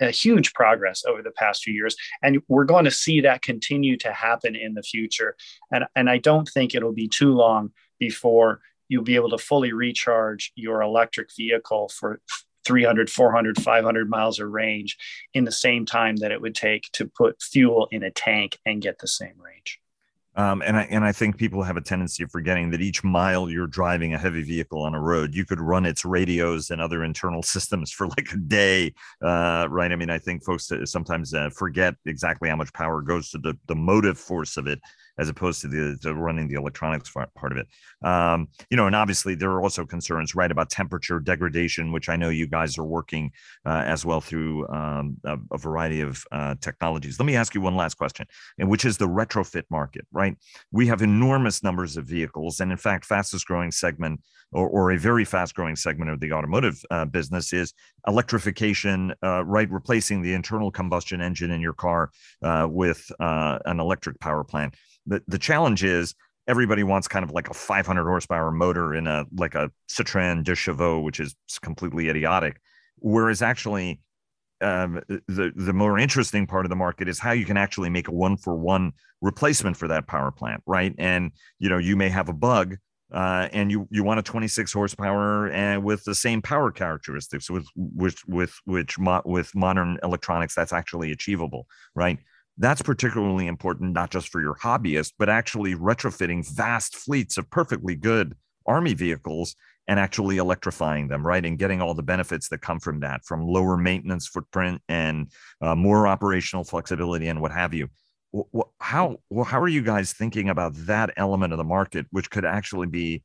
a 0.00 0.10
huge 0.10 0.52
progress 0.52 1.04
over 1.06 1.22
the 1.22 1.30
past 1.30 1.62
few 1.62 1.74
years. 1.74 1.96
And 2.22 2.42
we're 2.48 2.64
going 2.64 2.84
to 2.84 2.90
see 2.90 3.20
that 3.22 3.42
continue 3.42 3.96
to 3.98 4.12
happen 4.12 4.54
in 4.54 4.74
the 4.74 4.82
future. 4.82 5.36
And, 5.70 5.84
and 5.96 6.10
I 6.10 6.18
don't 6.18 6.48
think 6.48 6.74
it'll 6.74 6.92
be 6.92 7.08
too 7.08 7.32
long 7.32 7.72
before 7.98 8.60
you'll 8.92 9.02
be 9.02 9.16
able 9.16 9.30
to 9.30 9.38
fully 9.38 9.72
recharge 9.72 10.52
your 10.54 10.82
electric 10.82 11.34
vehicle 11.34 11.88
for 11.88 12.20
300, 12.66 13.08
400, 13.08 13.60
500 13.60 14.10
miles 14.10 14.38
of 14.38 14.50
range 14.50 14.98
in 15.32 15.44
the 15.44 15.50
same 15.50 15.86
time 15.86 16.16
that 16.16 16.30
it 16.30 16.42
would 16.42 16.54
take 16.54 16.90
to 16.92 17.06
put 17.06 17.40
fuel 17.40 17.88
in 17.90 18.02
a 18.02 18.10
tank 18.10 18.58
and 18.66 18.82
get 18.82 18.98
the 18.98 19.08
same 19.08 19.40
range. 19.42 19.80
Um, 20.34 20.62
and 20.62 20.78
I 20.78 20.82
and 20.84 21.04
I 21.04 21.12
think 21.12 21.36
people 21.36 21.62
have 21.62 21.76
a 21.76 21.82
tendency 21.82 22.22
of 22.22 22.30
forgetting 22.30 22.70
that 22.70 22.80
each 22.80 23.04
mile 23.04 23.50
you're 23.50 23.66
driving 23.66 24.14
a 24.14 24.18
heavy 24.18 24.42
vehicle 24.42 24.80
on 24.80 24.94
a 24.94 25.00
road, 25.00 25.34
you 25.34 25.44
could 25.44 25.60
run 25.60 25.84
its 25.84 26.06
radios 26.06 26.70
and 26.70 26.80
other 26.80 27.04
internal 27.04 27.42
systems 27.42 27.92
for 27.92 28.06
like 28.08 28.32
a 28.32 28.38
day, 28.38 28.94
uh, 29.20 29.66
right? 29.68 29.92
I 29.92 29.96
mean, 29.96 30.08
I 30.08 30.16
think 30.16 30.42
folks 30.42 30.72
sometimes 30.86 31.34
uh, 31.34 31.50
forget 31.50 31.96
exactly 32.06 32.48
how 32.48 32.56
much 32.56 32.72
power 32.72 33.02
goes 33.02 33.28
to 33.30 33.38
the 33.38 33.58
the 33.66 33.74
motive 33.74 34.18
force 34.18 34.56
of 34.56 34.66
it 34.66 34.80
as 35.18 35.28
opposed 35.28 35.60
to 35.60 35.68
the, 35.68 35.98
the 36.02 36.14
running 36.14 36.48
the 36.48 36.54
electronics 36.54 37.10
part 37.10 37.52
of 37.52 37.56
it. 37.56 37.66
Um, 38.06 38.48
you 38.70 38.76
know, 38.76 38.86
and 38.86 38.96
obviously 38.96 39.34
there 39.34 39.50
are 39.50 39.62
also 39.62 39.84
concerns, 39.84 40.34
right, 40.34 40.50
about 40.50 40.70
temperature 40.70 41.20
degradation, 41.20 41.92
which 41.92 42.08
I 42.08 42.16
know 42.16 42.28
you 42.28 42.46
guys 42.46 42.78
are 42.78 42.84
working 42.84 43.30
uh, 43.66 43.82
as 43.86 44.04
well 44.04 44.20
through 44.20 44.68
um, 44.68 45.16
a, 45.24 45.36
a, 45.52 45.58
variety 45.58 46.00
of 46.00 46.24
uh, 46.32 46.54
technologies. 46.60 47.18
Let 47.18 47.26
me 47.26 47.36
ask 47.36 47.54
you 47.54 47.60
one 47.60 47.76
last 47.76 47.94
question, 47.94 48.26
and 48.58 48.68
which 48.68 48.84
is 48.84 48.96
the 48.96 49.08
retrofit 49.08 49.64
market, 49.70 50.06
right? 50.12 50.36
We 50.70 50.86
have 50.88 51.02
enormous 51.02 51.62
numbers 51.62 51.96
of 51.96 52.06
vehicles, 52.06 52.60
and 52.60 52.72
in 52.72 52.78
fact, 52.78 53.04
fastest 53.04 53.46
growing 53.46 53.70
segment 53.70 54.20
or, 54.52 54.68
or 54.68 54.92
a 54.92 54.98
very 54.98 55.24
fast 55.24 55.54
growing 55.54 55.76
segment 55.76 56.10
of 56.10 56.20
the 56.20 56.32
automotive 56.32 56.82
uh, 56.90 57.04
business 57.04 57.52
is 57.52 57.72
electrification, 58.06 59.14
uh, 59.22 59.44
right? 59.44 59.70
Replacing 59.70 60.22
the 60.22 60.34
internal 60.34 60.70
combustion 60.70 61.20
engine 61.20 61.50
in 61.50 61.60
your 61.60 61.72
car 61.72 62.10
uh, 62.42 62.66
with 62.70 63.10
uh, 63.20 63.58
an 63.64 63.80
electric 63.80 64.18
power 64.20 64.44
plant 64.44 64.74
the 65.06 65.22
the 65.28 65.38
challenge 65.38 65.84
is 65.84 66.14
everybody 66.48 66.82
wants 66.82 67.08
kind 67.08 67.24
of 67.24 67.30
like 67.30 67.48
a 67.48 67.54
500 67.54 68.04
horsepower 68.04 68.50
motor 68.50 68.94
in 68.94 69.06
a 69.06 69.24
like 69.36 69.54
a 69.54 69.70
Citroen 69.88 70.44
Deux 70.44 70.54
Chevaux, 70.54 71.00
which 71.00 71.20
is 71.20 71.34
completely 71.60 72.08
idiotic. 72.08 72.60
Whereas 72.98 73.42
actually, 73.42 74.00
um, 74.60 75.00
the 75.08 75.52
the 75.54 75.72
more 75.72 75.98
interesting 75.98 76.46
part 76.46 76.64
of 76.64 76.70
the 76.70 76.76
market 76.76 77.08
is 77.08 77.18
how 77.18 77.32
you 77.32 77.44
can 77.44 77.56
actually 77.56 77.90
make 77.90 78.08
a 78.08 78.12
one 78.12 78.36
for 78.36 78.56
one 78.56 78.92
replacement 79.20 79.76
for 79.76 79.88
that 79.88 80.06
power 80.06 80.30
plant, 80.30 80.62
right? 80.66 80.94
And 80.98 81.32
you 81.58 81.68
know, 81.68 81.78
you 81.78 81.96
may 81.96 82.08
have 82.08 82.28
a 82.28 82.34
bug. 82.34 82.76
Uh, 83.12 83.48
and 83.52 83.70
you 83.70 83.86
you 83.90 84.02
want 84.02 84.18
a 84.18 84.22
26 84.22 84.72
horsepower 84.72 85.48
and 85.50 85.84
with 85.84 86.02
the 86.04 86.14
same 86.14 86.40
power 86.40 86.70
characteristics 86.70 87.50
with 87.50 87.66
with 87.76 88.16
with 88.26 88.54
which 88.64 88.98
mo- 88.98 89.20
with 89.26 89.54
modern 89.54 89.98
electronics 90.02 90.54
that's 90.54 90.72
actually 90.72 91.12
achievable 91.12 91.66
right 91.94 92.18
that's 92.58 92.82
particularly 92.82 93.46
important, 93.46 93.92
not 93.92 94.10
just 94.10 94.28
for 94.28 94.40
your 94.40 94.54
hobbyist, 94.54 95.14
but 95.18 95.28
actually 95.28 95.74
retrofitting 95.74 96.48
vast 96.54 96.96
fleets 96.96 97.38
of 97.38 97.50
perfectly 97.50 97.94
good 97.94 98.34
Army 98.66 98.94
vehicles 98.94 99.56
and 99.88 99.98
actually 99.98 100.36
electrifying 100.36 101.08
them, 101.08 101.26
right? 101.26 101.44
And 101.44 101.58
getting 101.58 101.82
all 101.82 101.94
the 101.94 102.02
benefits 102.02 102.48
that 102.50 102.58
come 102.58 102.78
from 102.78 103.00
that, 103.00 103.24
from 103.24 103.44
lower 103.44 103.76
maintenance 103.76 104.28
footprint 104.28 104.80
and 104.88 105.32
uh, 105.60 105.74
more 105.74 106.06
operational 106.06 106.62
flexibility 106.62 107.26
and 107.26 107.40
what 107.40 107.50
have 107.50 107.74
you. 107.74 107.88
How 108.78 109.18
well, 109.28 109.44
how 109.44 109.60
are 109.60 109.68
you 109.68 109.82
guys 109.82 110.12
thinking 110.12 110.48
about 110.48 110.72
that 110.86 111.10
element 111.16 111.52
of 111.52 111.58
the 111.58 111.64
market, 111.64 112.06
which 112.10 112.30
could 112.30 112.44
actually 112.44 112.86
be 112.86 113.22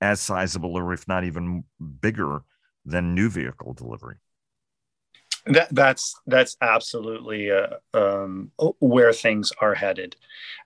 as 0.00 0.20
sizable, 0.20 0.76
or 0.76 0.92
if 0.92 1.08
not 1.08 1.24
even 1.24 1.64
bigger, 2.00 2.42
than 2.84 3.14
new 3.14 3.30
vehicle 3.30 3.72
delivery? 3.72 4.16
That, 5.46 5.68
that's 5.74 6.14
that's 6.26 6.56
absolutely 6.60 7.50
uh, 7.50 7.76
um, 7.92 8.50
where 8.80 9.12
things 9.12 9.52
are 9.60 9.74
headed. 9.74 10.16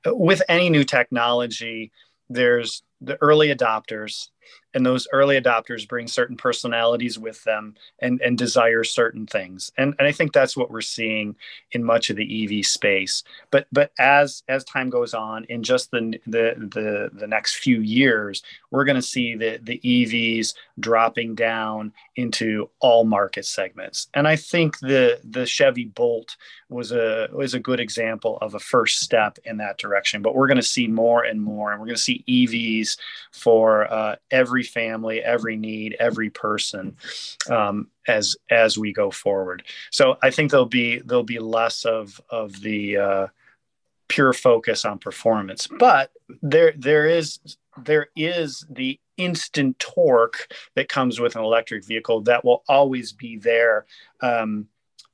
With 0.07 0.43
any 0.49 0.71
new 0.71 0.85
technology, 0.85 1.93
there's 2.29 2.83
the 3.01 3.17
early 3.21 3.55
adopters 3.55 4.29
and 4.75 4.85
those 4.85 5.09
early 5.13 5.41
adopters 5.41 5.89
bring 5.89 6.07
certain 6.07 6.37
personalities 6.37 7.19
with 7.19 7.43
them 7.45 7.75
and, 8.01 8.21
and 8.21 8.37
desire 8.37 8.85
certain 8.85 9.27
things. 9.27 9.73
And, 9.79 9.95
and 9.99 10.07
i 10.07 10.13
think 10.13 10.33
that's 10.33 10.57
what 10.57 10.71
we're 10.71 10.81
seeing 10.81 11.37
in 11.73 11.83
much 11.85 12.11
of 12.11 12.17
the 12.17 12.45
ev 12.45 12.65
space. 12.67 13.23
But 13.51 13.67
but 13.73 13.93
as 13.99 14.43
as 14.49 14.65
time 14.65 14.91
goes 14.91 15.15
on 15.15 15.45
in 15.45 15.63
just 15.63 15.91
the 15.91 16.19
the 16.27 16.55
the, 16.57 17.11
the 17.13 17.27
next 17.27 17.57
few 17.57 17.81
years 17.81 18.43
we're 18.71 18.85
going 18.85 18.97
to 18.97 19.03
see 19.03 19.35
the 19.35 19.59
the 19.63 19.81
evs 19.85 20.55
dropping 20.79 21.35
down 21.35 21.93
into 22.17 22.71
all 22.81 23.05
market 23.05 23.47
segments. 23.47 24.09
And 24.15 24.29
i 24.29 24.37
think 24.37 24.79
the 24.81 25.21
the 25.25 25.47
chevy 25.47 25.87
bolt 25.87 26.37
was 26.69 26.93
a 26.93 27.29
was 27.33 27.55
a 27.55 27.61
good 27.61 27.81
example 27.81 28.39
of 28.43 28.55
a 28.55 28.59
first 28.59 29.01
step 29.01 29.39
in 29.45 29.57
that 29.59 29.79
direction. 29.79 30.23
But 30.23 30.35
we're 30.35 30.49
going 30.49 30.57
to 30.57 30.63
see 30.63 30.87
more 30.87 31.25
and 31.25 31.41
more 31.41 31.73
and 31.73 31.81
we're 31.81 31.87
going 31.87 31.97
to 31.97 32.03
see 32.03 32.25
evs 32.29 32.99
for 33.33 33.91
uh, 33.93 34.17
every 34.39 34.63
family, 34.63 35.23
every 35.23 35.57
need, 35.57 35.97
every 35.99 36.31
person 36.31 36.97
um, 37.51 37.89
as 38.07 38.37
as 38.51 38.79
we 38.79 38.93
go 38.93 39.11
forward. 39.11 39.63
So 39.91 40.17
I 40.23 40.31
think 40.31 40.51
there'll 40.51 40.67
be 40.67 40.99
there'll 40.99 41.25
be 41.25 41.41
less 41.41 41.85
of 41.85 42.21
of 42.31 42.61
the 42.61 42.97
uh, 42.97 43.27
pure 44.09 44.33
focus 44.33 44.85
on 44.85 44.99
performance, 44.99 45.69
but 45.79 46.11
there 46.43 46.73
there 46.77 47.07
is 47.07 47.41
there 47.85 48.09
is 48.17 48.65
the 48.71 48.99
instant 49.17 49.79
torque 49.79 50.53
that 50.77 50.89
comes 50.89 51.21
with 51.21 51.35
an 51.37 51.43
electric 51.43 51.85
vehicle 51.85 52.21
that 52.23 52.45
will 52.45 52.63
always 52.69 53.13
be 53.13 53.37
there. 53.37 53.87
Um, 54.21 54.69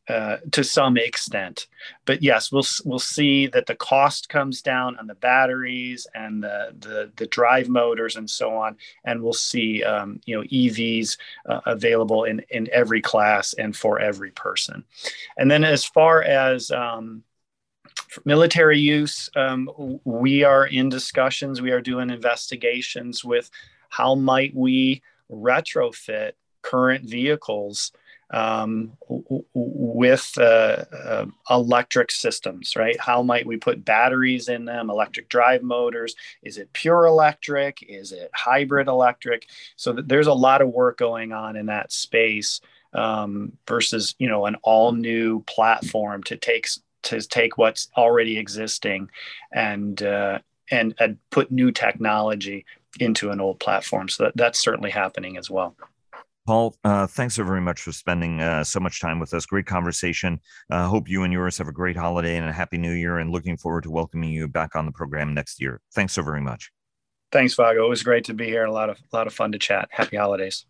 uh, 0.09 0.37
to 0.53 0.63
some 0.63 0.97
extent. 0.99 1.67
But 2.05 2.23
yes, 2.23 2.53
we'll 2.53 2.67
we'll 2.85 2.99
see 2.99 3.47
that 3.49 3.67
the 3.67 3.75
cost 3.75 4.29
comes 4.29 4.61
down 4.61 4.99
on 4.99 5.07
the 5.07 5.15
batteries 5.15 6.07
and 6.15 6.43
the 6.43 6.75
the, 6.79 7.13
the 7.17 7.27
drive 7.27 7.69
motors 7.69 8.17
and 8.17 8.29
so 8.29 8.55
on, 8.55 8.77
and 9.05 9.23
we'll 9.23 9.33
see 9.33 9.83
um, 9.83 10.21
you 10.27 10.37
know 10.37 10.43
EVs 10.43 11.17
uh, 11.49 11.61
available 11.67 12.25
in 12.25 12.43
in 12.51 12.69
every 12.73 13.01
class 13.01 13.55
and 13.55 13.75
for 13.75 13.99
every 13.99 14.31
person. 14.33 14.85
And 15.39 15.51
then 15.51 15.65
as 15.65 15.85
far 15.85 16.23
as 16.23 16.71
um, 16.71 17.23
military 18.27 18.79
use, 18.79 19.31
um, 19.37 20.01
we 20.05 20.45
are 20.45 20.67
in 20.67 20.89
discussions. 20.89 21.63
We 21.63 21.73
are 21.73 21.81
doing 21.81 22.11
investigations 22.11 23.25
with 23.25 23.51
how 23.89 24.15
might 24.15 24.55
we 24.55 25.03
retrofit 25.31 26.33
current 26.63 27.09
vehicles 27.09 27.93
um, 28.31 28.93
with 29.09 30.33
uh, 30.39 30.85
uh, 30.93 31.27
electric 31.51 32.11
systems, 32.11 32.75
right? 32.77 32.99
How 32.99 33.23
might 33.23 33.47
we 33.47 33.57
put 33.57 33.85
batteries 33.85 34.49
in 34.49 34.65
them, 34.65 34.91
electric 34.91 35.29
drive 35.29 35.63
motors? 35.63 36.15
Is 36.43 36.59
it 36.59 36.73
pure 36.73 37.07
electric? 37.07 37.83
Is 37.83 38.13
it 38.13 38.31
hybrid 38.35 38.89
electric? 38.89 39.47
So 39.77 39.93
th- 39.93 40.07
there's 40.07 40.27
a 40.27 40.33
lot 40.33 40.63
of 40.63 40.69
work 40.69 40.99
going 40.99 41.33
on 41.33 41.57
in 41.57 41.67
that 41.67 41.93
space 41.93 42.61
um, 42.93 43.53
versus, 43.69 44.15
you 44.19 44.29
know, 44.29 44.47
an 44.47 44.57
all 44.63 44.93
new 44.93 45.41
platform 45.43 46.23
to 46.25 46.37
take 46.37 46.69
to 47.03 47.21
take 47.21 47.59
what's 47.59 47.89
already 47.97 48.39
existing 48.39 49.11
and 49.53 50.03
uh, 50.03 50.39
and 50.71 50.95
and 50.99 51.19
put 51.31 51.51
new 51.51 51.71
technology 51.71 52.65
into 53.01 53.31
an 53.31 53.41
old 53.41 53.61
platform. 53.61 54.09
So 54.09 54.25
that, 54.25 54.37
that's 54.37 54.59
certainly 54.59 54.91
happening 54.91 55.37
as 55.37 55.51
well. 55.51 55.77
Paul, 56.47 56.77
uh, 56.85 57.07
thanks 57.07 57.35
so 57.35 57.45
very 57.45 57.61
much 57.61 57.81
for 57.81 57.93
spending 57.93 58.41
uh, 58.41 58.65
so 58.65 58.79
much 58.79 59.01
time 59.01 59.19
with 59.19 59.33
us. 59.33 59.47
Great 59.47 59.67
conversation. 59.67 60.41
Uh, 60.71 60.87
hope 60.89 61.09
you 61.09 61.23
and 61.23 61.33
yours 61.33 61.57
have 61.59 61.69
a 61.69 61.73
great 61.73 61.97
holiday 61.97 62.37
and 62.37 62.47
a 62.49 62.53
happy 62.53 62.77
new 62.77 62.93
year, 62.93 63.19
and 63.19 63.31
looking 63.31 63.57
forward 63.57 63.85
to 63.85 63.91
welcoming 63.91 64.31
you 64.31 64.47
back 64.47 64.77
on 64.77 64.85
the 64.85 64.93
program 64.93 65.33
next 65.33 65.61
year. 65.61 65.81
Thanks 65.95 66.13
so 66.13 66.23
very 66.23 66.43
much. 66.43 66.71
Thanks, 67.33 67.55
Vago. 67.55 67.87
It 67.87 67.89
was 67.89 68.03
great 68.03 68.25
to 68.25 68.35
be 68.35 68.45
here 68.45 68.65
a 68.65 68.73
lot 68.73 68.91
of 68.91 68.99
a 68.99 69.17
lot 69.17 69.27
of 69.27 69.33
fun 69.33 69.53
to 69.53 69.59
chat. 69.59 69.89
Happy 69.91 70.17
holidays. 70.17 70.67